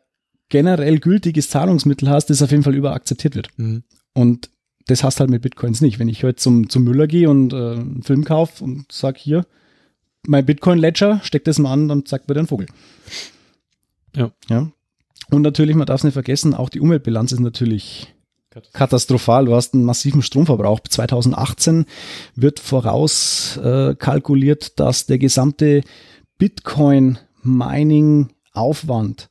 [0.48, 3.48] generell gültiges Zahlungsmittel hast, das auf jeden Fall überakzeptiert wird.
[3.56, 3.84] Mhm.
[4.12, 4.50] Und
[4.86, 5.98] das hast halt mit Bitcoins nicht.
[5.98, 9.46] Wenn ich heute zum, zum Müller gehe und äh, einen Film kaufe und sage hier,
[10.26, 12.68] mein Bitcoin-Ledger, steck das mal an, dann zeigt mir den Vogel.
[14.14, 14.30] Ja.
[14.48, 14.70] ja.
[15.30, 18.14] Und natürlich, man darf es nicht vergessen, auch die Umweltbilanz ist natürlich
[18.72, 19.46] katastrophal.
[19.46, 20.80] Du hast einen massiven Stromverbrauch.
[20.80, 21.84] 2018
[22.34, 25.80] wird voraus äh, kalkuliert, dass der gesamte
[26.38, 29.30] Bitcoin-Mining-Aufwand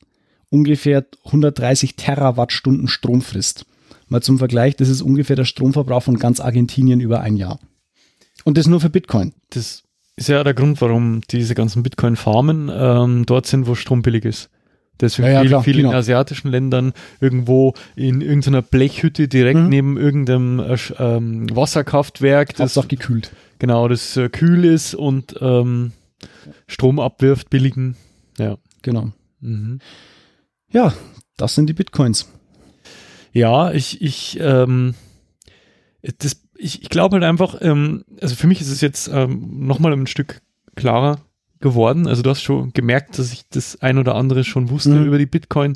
[0.50, 3.68] ungefähr 130 Terawattstunden Strom frisst.
[4.08, 7.60] Mal zum Vergleich, das ist ungefähr der Stromverbrauch von ganz Argentinien über ein Jahr.
[8.44, 9.34] Und das nur für Bitcoin.
[9.52, 9.84] Das
[10.16, 14.50] ist ja der Grund, warum diese ganzen Bitcoin-Farmen ähm, dort sind, wo Strom billig ist.
[15.00, 15.92] Deswegen ja, ja, viel, viel genau.
[15.92, 19.70] in asiatischen Ländern irgendwo in irgendeiner Blechhütte direkt mhm.
[19.70, 22.56] neben irgendeinem äh, ähm, Wasserkraftwerk.
[22.56, 23.32] Das auch gekühlt.
[23.58, 25.94] Genau, das äh, kühl ist und ähm,
[26.68, 27.96] Strom abwirft, billigen.
[28.38, 28.58] Ja.
[28.82, 29.12] Genau.
[29.40, 29.80] Mhm.
[30.72, 30.94] Ja,
[31.38, 32.30] das sind die Bitcoins.
[33.34, 34.96] Ja, ich, ich, ähm,
[36.20, 39.94] das, ich, ich glaube halt einfach, ähm, also für mich ist es jetzt ähm, nochmal
[39.94, 40.42] ein Stück
[40.76, 41.20] klarer
[41.60, 42.08] geworden.
[42.08, 45.06] Also du hast schon gemerkt, dass ich das ein oder andere schon wusste mhm.
[45.06, 45.76] über die Bitcoin.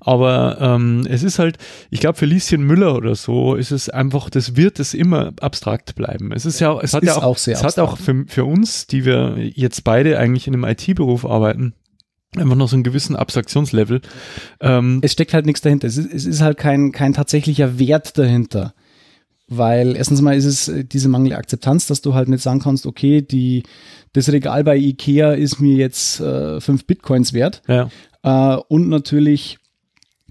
[0.00, 1.58] Aber ähm, es ist halt,
[1.90, 5.94] ich glaube für Lieschen Müller oder so ist es einfach, das wird es immer abstrakt
[5.94, 6.32] bleiben.
[6.32, 7.76] Es ist ja, es, es hat ja auch, auch es abstrakt.
[7.76, 11.74] hat auch für, für uns, die wir jetzt beide eigentlich in einem IT-Beruf arbeiten,
[12.36, 14.00] einfach noch so einen gewissen Abstraktionslevel.
[14.60, 15.88] Ähm, es steckt halt nichts dahinter.
[15.88, 18.74] Es ist, es ist halt kein, kein tatsächlicher Wert dahinter.
[19.56, 22.86] Weil erstens mal ist es äh, diese mangelnde Akzeptanz, dass du halt nicht sagen kannst,
[22.86, 23.62] okay, die,
[24.12, 27.62] das Regal bei Ikea ist mir jetzt äh, fünf Bitcoins wert.
[27.68, 27.90] Ja.
[28.22, 29.58] Äh, und natürlich,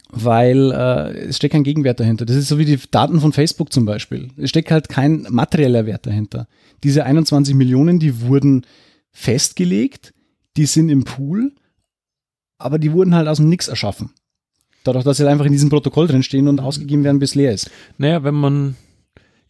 [0.09, 2.25] weil äh, es steckt kein Gegenwert dahinter.
[2.25, 4.29] Das ist so wie die Daten von Facebook zum Beispiel.
[4.37, 6.47] Es steckt halt kein materieller Wert dahinter.
[6.83, 8.65] Diese 21 Millionen, die wurden
[9.11, 10.13] festgelegt,
[10.57, 11.53] die sind im Pool
[12.61, 14.11] aber die wurden halt aus dem Nix erschaffen.
[14.83, 17.53] Dadurch, dass sie halt einfach in diesem Protokoll drin stehen und ausgegeben werden, bis leer
[17.53, 17.69] ist.
[17.97, 18.75] Naja, wenn man,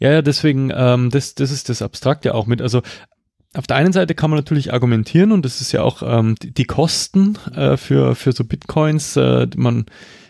[0.02, 2.60] ja, ja, deswegen, ähm, das, das ist das Abstrakte auch mit.
[2.60, 2.82] Also
[3.54, 6.52] auf der einen Seite kann man natürlich argumentieren und das ist ja auch ähm, die,
[6.52, 9.16] die Kosten äh, für, für so Bitcoins.
[9.16, 9.86] Äh, man,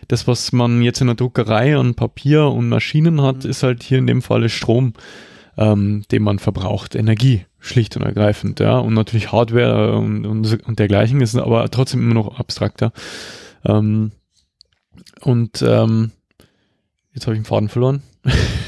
[0.08, 3.50] das, was man jetzt in der Druckerei und Papier und Maschinen hat, mhm.
[3.50, 4.92] ist halt hier in dem Falle Strom,
[5.56, 8.76] ähm, den man verbraucht, Energie schlicht und ergreifend, ja.
[8.76, 12.92] Und natürlich Hardware und, und, und dergleichen ist aber trotzdem immer noch abstrakter.
[13.64, 14.12] Ähm,
[15.22, 16.10] und ähm,
[17.14, 18.02] jetzt habe ich den Faden verloren.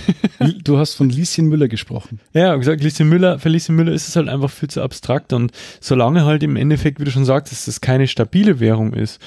[0.52, 2.20] du hast von Lieschen Müller gesprochen.
[2.32, 5.52] Ja, gesagt, Lieschen Müller, für Lieschen Müller ist es halt einfach viel zu abstrakt und
[5.80, 9.20] solange halt im Endeffekt, wie du schon sagst, dass das keine stabile Währung ist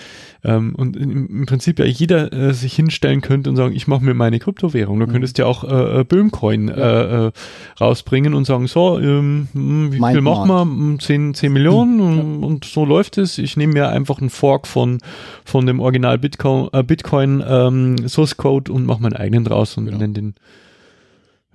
[0.43, 4.13] ähm, und im, Prinzip ja jeder äh, sich hinstellen könnte und sagen, ich mache mir
[4.13, 4.99] meine Kryptowährung.
[4.99, 5.11] Du mhm.
[5.11, 6.75] könntest ja auch äh, äh Böhmcoin ja.
[6.75, 7.31] Äh, äh,
[7.79, 10.99] rausbringen und sagen, so, ähm, hm, wie mein viel machen wir?
[10.99, 12.01] 10, 10 Millionen mhm.
[12.01, 13.37] und, und, so läuft es.
[13.37, 14.99] Ich nehme mir einfach einen Fork von,
[15.43, 19.85] von dem Original Bitcoin, äh, Bitcoin ähm, Source Code und mache meinen eigenen draus und
[19.85, 19.97] genau.
[19.97, 20.35] nenne den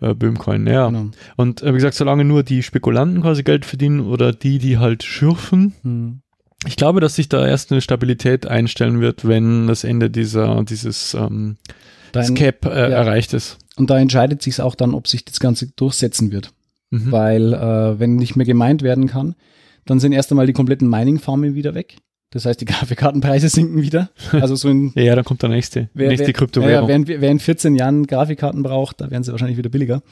[0.02, 0.88] äh, Böhmcoin, ja.
[0.88, 1.10] Genau.
[1.36, 5.02] Und äh, wie gesagt, solange nur die Spekulanten quasi Geld verdienen oder die, die halt
[5.02, 6.20] schürfen, hm.
[6.66, 11.14] ich glaube, dass sich da erst eine Stabilität einstellen wird, wenn das Ende dieser, dieses
[11.14, 11.56] ähm,
[12.12, 12.88] Dein, Cap äh, ja.
[12.88, 13.58] erreicht ist.
[13.76, 16.52] Und da entscheidet sich auch dann, ob sich das Ganze durchsetzen wird.
[16.90, 17.10] Mhm.
[17.10, 19.34] Weil äh, wenn nicht mehr gemeint werden kann,
[19.86, 21.96] dann sind erst einmal die kompletten Mining-Farmen wieder weg.
[22.32, 24.10] Das heißt, die Grafikkartenpreise sinken wieder.
[24.32, 26.88] Also so in, ja, dann kommt der nächste, wer, nächste wer, Kryptowährung.
[26.90, 30.02] Ja, wer, wer, in 14 Jahren Grafikkarten braucht, da werden sie wahrscheinlich wieder billiger.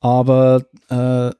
[0.00, 1.30] Aber äh,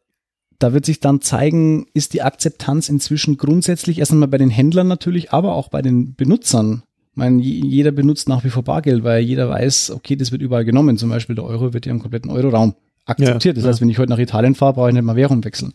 [0.59, 4.87] da wird sich dann zeigen, ist die Akzeptanz inzwischen grundsätzlich erst einmal bei den Händlern
[4.87, 6.83] natürlich, aber auch bei den Benutzern.
[7.11, 10.65] Ich meine, jeder benutzt nach wie vor Bargeld, weil jeder weiß, okay, das wird überall
[10.65, 10.97] genommen.
[10.97, 12.75] Zum Beispiel der Euro wird ja im kompletten Euroraum
[13.05, 13.57] akzeptiert.
[13.57, 15.73] Ja, das heißt, wenn ich heute nach Italien fahre, brauche ich nicht mal Währung wechseln.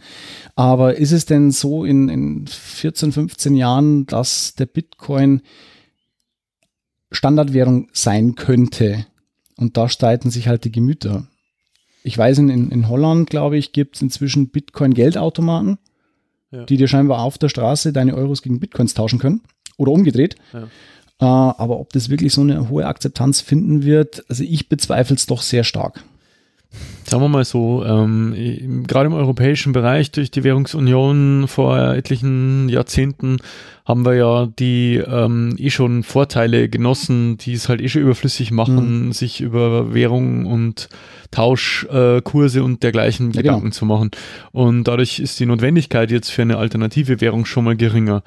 [0.55, 5.41] Aber ist es denn so in, in 14, 15 Jahren, dass der Bitcoin
[7.11, 9.05] Standardwährung sein könnte?
[9.57, 11.27] Und da streiten sich halt die Gemüter.
[12.03, 15.79] Ich weiß, in, in Holland, glaube ich, gibt es inzwischen Bitcoin-Geldautomaten,
[16.51, 16.63] ja.
[16.63, 19.41] die dir scheinbar auf der Straße deine Euros gegen Bitcoins tauschen können.
[19.77, 20.37] Oder umgedreht.
[20.53, 20.63] Ja.
[21.19, 25.25] Äh, aber ob das wirklich so eine hohe Akzeptanz finden wird, also ich bezweifle es
[25.25, 26.03] doch sehr stark
[27.09, 33.37] sagen wir mal so, ähm, gerade im europäischen Bereich durch die Währungsunion vor etlichen Jahrzehnten
[33.87, 38.51] haben wir ja die ähm, eh schon Vorteile genossen, die es halt eh schon überflüssig
[38.51, 39.11] machen, mhm.
[39.13, 40.89] sich über Währung und
[41.31, 43.73] Tauschkurse äh, und dergleichen ja, Gedanken genau.
[43.73, 44.11] zu machen.
[44.51, 48.23] Und dadurch ist die Notwendigkeit jetzt für eine alternative Währung schon mal geringer.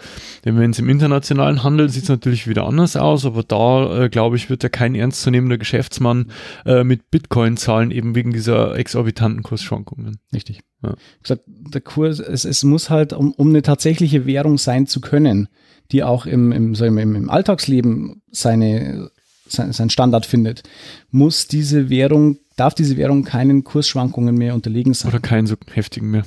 [0.46, 4.08] Denn wenn es im internationalen Handel sieht es natürlich wieder anders aus, aber da, äh,
[4.08, 6.30] glaube ich, wird ja kein ernstzunehmender Geschäftsmann
[6.64, 10.18] äh, mit Bitcoin zahlen, eben wegen dieser exorbitanten Kursschwankungen.
[10.32, 10.60] Richtig.
[10.82, 10.94] Ja.
[11.22, 15.48] Gesagt, der Kurs, es, es muss halt, um, um eine tatsächliche Währung sein zu können,
[15.92, 19.10] die auch im, im, im, im Alltagsleben seine,
[19.46, 20.62] sein, sein Standard findet,
[21.10, 25.10] muss diese Währung, darf diese Währung keinen Kursschwankungen mehr unterlegen sein.
[25.10, 26.24] Oder keinen so heftigen mehr.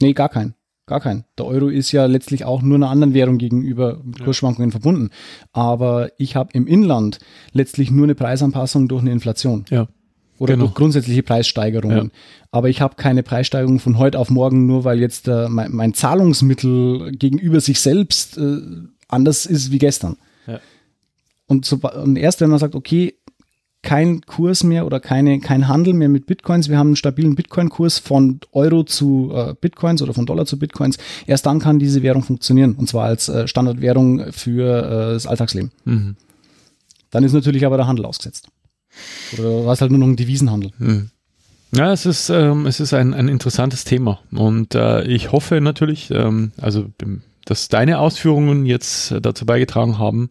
[0.00, 0.54] Nee, gar keinen.
[0.88, 1.24] Gar keinen.
[1.36, 4.72] Der Euro ist ja letztlich auch nur einer anderen Währung gegenüber mit Kursschwankungen ja.
[4.72, 5.10] verbunden.
[5.52, 7.18] Aber ich habe im Inland
[7.52, 9.66] letztlich nur eine Preisanpassung durch eine Inflation.
[9.68, 9.88] Ja.
[10.38, 10.66] Oder genau.
[10.66, 12.06] durch grundsätzliche Preissteigerungen.
[12.06, 12.10] Ja.
[12.50, 15.94] Aber ich habe keine Preissteigerung von heute auf morgen, nur weil jetzt äh, mein, mein,
[15.94, 18.60] Zahlungsmittel gegenüber sich selbst äh,
[19.08, 20.16] anders ist wie gestern.
[20.46, 20.60] Ja.
[21.46, 23.14] Und, so, und erst wenn man sagt, okay,
[23.82, 26.68] kein Kurs mehr oder keine, kein Handel mehr mit Bitcoins.
[26.68, 30.98] Wir haben einen stabilen Bitcoin-Kurs von Euro zu äh, Bitcoins oder von Dollar zu Bitcoins.
[31.26, 35.70] Erst dann kann diese Währung funktionieren und zwar als äh, Standardwährung für äh, das Alltagsleben.
[35.84, 36.16] Mhm.
[37.10, 38.48] Dann ist natürlich aber der Handel ausgesetzt.
[39.38, 40.72] Oder war es halt nur noch ein Devisenhandel?
[40.78, 41.10] Hm.
[41.74, 46.10] Ja, es ist, ähm, es ist ein, ein interessantes Thema und äh, ich hoffe natürlich,
[46.10, 46.86] ähm, also
[47.44, 50.30] dass deine Ausführungen jetzt äh, dazu beigetragen haben,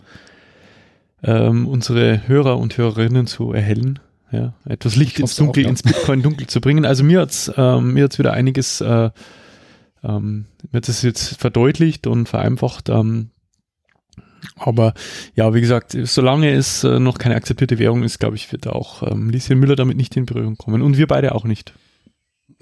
[1.24, 4.00] ähm, unsere Hörer und Hörerinnen zu erhellen,
[4.32, 5.70] ja, etwas Licht ins Dunkel, auch, ja.
[5.70, 6.86] ins Bitcoin-Dunkel zu bringen.
[6.86, 9.12] Also mir hat's ähm, mir hat's wieder einiges, äh,
[10.04, 13.30] ähm, mir hat es jetzt verdeutlicht und vereinfacht, ähm,
[14.56, 14.94] aber
[15.36, 19.04] ja, wie gesagt, solange es äh, noch keine akzeptierte Währung ist, glaube ich, wird auch
[19.04, 20.82] ähm, Lieschen Müller damit nicht in Berührung kommen.
[20.82, 21.74] Und wir beide auch nicht.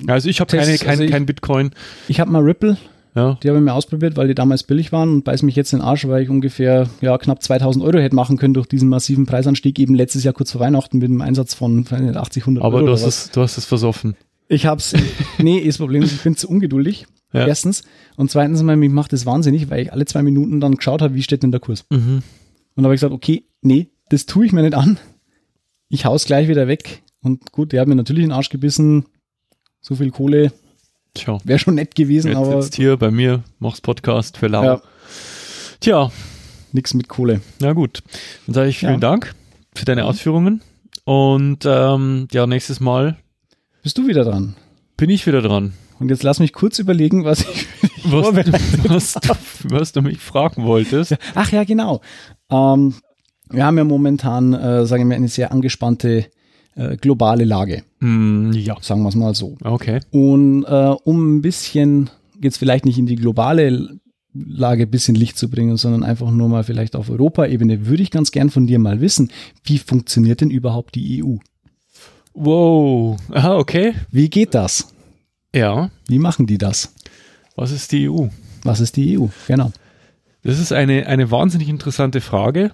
[0.08, 1.72] Also ich habe keine, kein, also kein Bitcoin.
[2.08, 2.78] Ich habe mal Ripple.
[3.16, 3.40] Ja.
[3.42, 5.80] Die habe ich mir ausprobiert, weil die damals billig waren und beiß mich jetzt in
[5.80, 9.26] den Arsch, weil ich ungefähr ja, knapp 2000 Euro hätte machen können durch diesen massiven
[9.26, 12.88] Preisanstieg eben letztes Jahr kurz vor Weihnachten mit einem Einsatz von 80, 100 Aber Euro.
[12.88, 14.18] Aber du, hast es, du hast es versoffen.
[14.50, 14.94] Ich hab's,
[15.38, 17.08] nee, ist Problem, ich bin zu ungeduldig.
[17.36, 17.48] Ja.
[17.48, 17.84] Erstens.
[18.16, 21.24] Und zweitens, mich macht das wahnsinnig, weil ich alle zwei Minuten dann geschaut habe, wie
[21.24, 21.86] steht denn der Kurs.
[21.90, 22.24] Mhm.
[22.76, 24.98] Und habe ich gesagt, okay, nee, das tue ich mir nicht an.
[25.90, 27.04] Ich hau's gleich wieder weg.
[27.22, 29.06] Und gut, der hat mir natürlich den Arsch gebissen.
[29.82, 30.52] So viel Kohle.
[31.44, 32.56] Wäre schon nett gewesen, Jetzt aber.
[32.56, 34.64] Jetzt hier bei mir, machst Podcast für Lau.
[34.64, 34.82] Ja.
[35.80, 36.12] Tja.
[36.72, 37.42] Nix mit Kohle.
[37.60, 38.04] Na gut.
[38.46, 39.00] Dann sage ich vielen ja.
[39.00, 39.34] Dank
[39.74, 40.62] für deine Ausführungen.
[41.06, 43.18] Und ähm, ja, nächstes Mal.
[43.82, 44.56] Bist du wieder dran?
[44.98, 45.74] Bin ich wieder dran.
[46.00, 47.68] Und jetzt lass mich kurz überlegen, was ich
[48.04, 48.54] was, du,
[48.90, 49.30] was, du,
[49.70, 51.16] was du mich fragen wolltest.
[51.34, 52.02] Ach ja, genau.
[52.50, 52.96] Ähm,
[53.50, 56.26] wir haben ja momentan, äh, sagen wir, eine sehr angespannte
[56.76, 57.84] äh, globale Lage.
[58.00, 58.76] Mm, ja.
[58.82, 59.58] Sagen wir es mal so.
[59.64, 60.00] Okay.
[60.12, 62.10] Und äh, um ein bisschen,
[62.42, 64.00] jetzt vielleicht nicht in die globale
[64.34, 68.12] Lage ein bisschen Licht zu bringen, sondern einfach nur mal vielleicht auf Europaebene, würde ich
[68.12, 69.32] ganz gern von dir mal wissen,
[69.64, 71.38] wie funktioniert denn überhaupt die EU?
[72.34, 73.94] Wow, aha, okay.
[74.12, 74.95] Wie geht das?
[75.56, 75.90] Ja.
[76.08, 76.94] Wie machen die das?
[77.56, 78.28] Was ist die EU?
[78.64, 79.28] Was ist die EU?
[79.48, 79.72] Genau.
[80.44, 82.72] Das ist eine, eine wahnsinnig interessante Frage,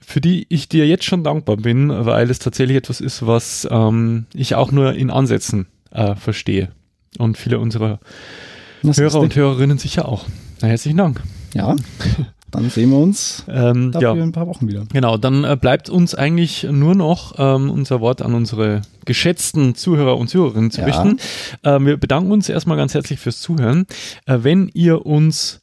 [0.00, 4.26] für die ich dir jetzt schon dankbar bin, weil es tatsächlich etwas ist, was ähm,
[4.34, 6.72] ich auch nur in Ansätzen äh, verstehe.
[7.16, 8.00] Und viele unserer
[8.82, 10.26] was Hörer und Hörerinnen sicher auch.
[10.60, 11.22] Na, herzlichen Dank.
[11.54, 11.76] Ja.
[12.56, 14.14] Dann sehen wir uns ähm, dafür ja.
[14.14, 14.84] in ein paar Wochen wieder.
[14.92, 20.16] Genau, dann äh, bleibt uns eigentlich nur noch ähm, unser Wort an unsere geschätzten Zuhörer
[20.16, 20.86] und Zuhörerinnen zu ja.
[20.86, 21.18] richten.
[21.62, 23.86] Äh, wir bedanken uns erstmal ganz herzlich fürs Zuhören.
[24.26, 25.60] Äh, wenn ihr uns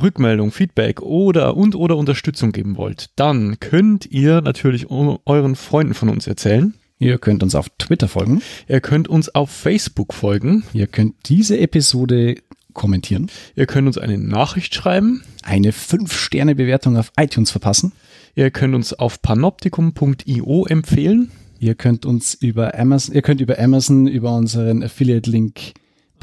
[0.00, 6.08] Rückmeldung, Feedback oder und oder Unterstützung geben wollt, dann könnt ihr natürlich euren Freunden von
[6.08, 6.74] uns erzählen.
[6.98, 8.40] Ihr könnt uns auf Twitter folgen.
[8.68, 10.64] Ihr könnt uns auf Facebook folgen.
[10.72, 12.36] Ihr könnt diese Episode
[12.74, 13.30] kommentieren.
[13.56, 15.22] Ihr könnt uns eine Nachricht schreiben.
[15.42, 17.92] Eine 5-Sterne-Bewertung auf iTunes verpassen.
[18.34, 21.30] Ihr könnt uns auf panoptikum.io empfehlen.
[21.60, 25.72] Ihr könnt uns über Amazon, ihr könnt über Amazon über unseren Affiliate-Link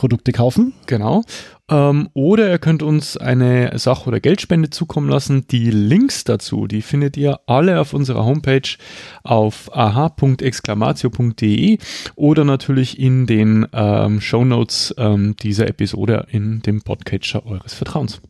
[0.02, 0.74] Produkte kaufen.
[0.88, 1.22] Genau.
[1.70, 5.46] Ähm, oder ihr könnt uns eine Sach- oder Geldspende zukommen lassen.
[5.46, 8.68] Die Links dazu, die findet ihr alle auf unserer Homepage
[9.24, 11.78] auf aha.exclamatio.de
[12.16, 14.44] oder natürlich in den ähm, Show
[14.98, 18.22] ähm, dieser Episode in dem Podcatcher eures Vertrauens.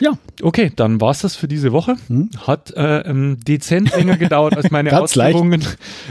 [0.00, 1.96] Ja, okay, dann war's das für diese Woche.
[2.08, 2.30] Hm?
[2.46, 5.64] Hat äh, ähm, dezent länger gedauert als meine Ausführungen.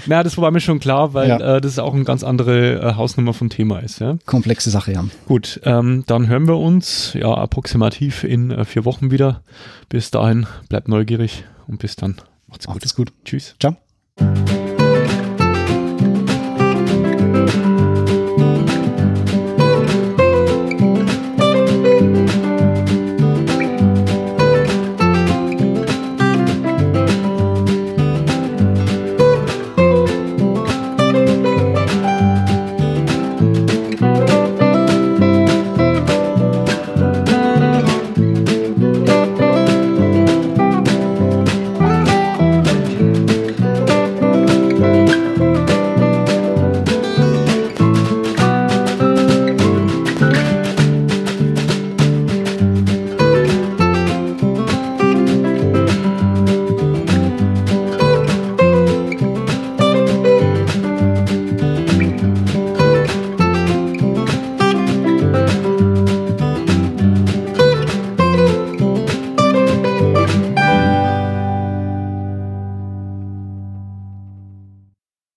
[0.06, 1.58] Na, das war mir schon klar, weil ja.
[1.58, 4.00] äh, das auch eine ganz andere äh, Hausnummer vom Thema ist.
[4.00, 4.18] Ja?
[4.26, 5.06] Komplexe Sache, ja.
[5.28, 9.42] Gut, ähm, dann hören wir uns ja approximativ in äh, vier Wochen wieder.
[9.90, 12.16] Bis dahin, bleibt neugierig und bis dann.
[12.48, 12.76] Macht's gut.
[12.76, 13.12] Macht's gut.
[13.26, 13.56] Tschüss.
[13.60, 13.78] Ciao.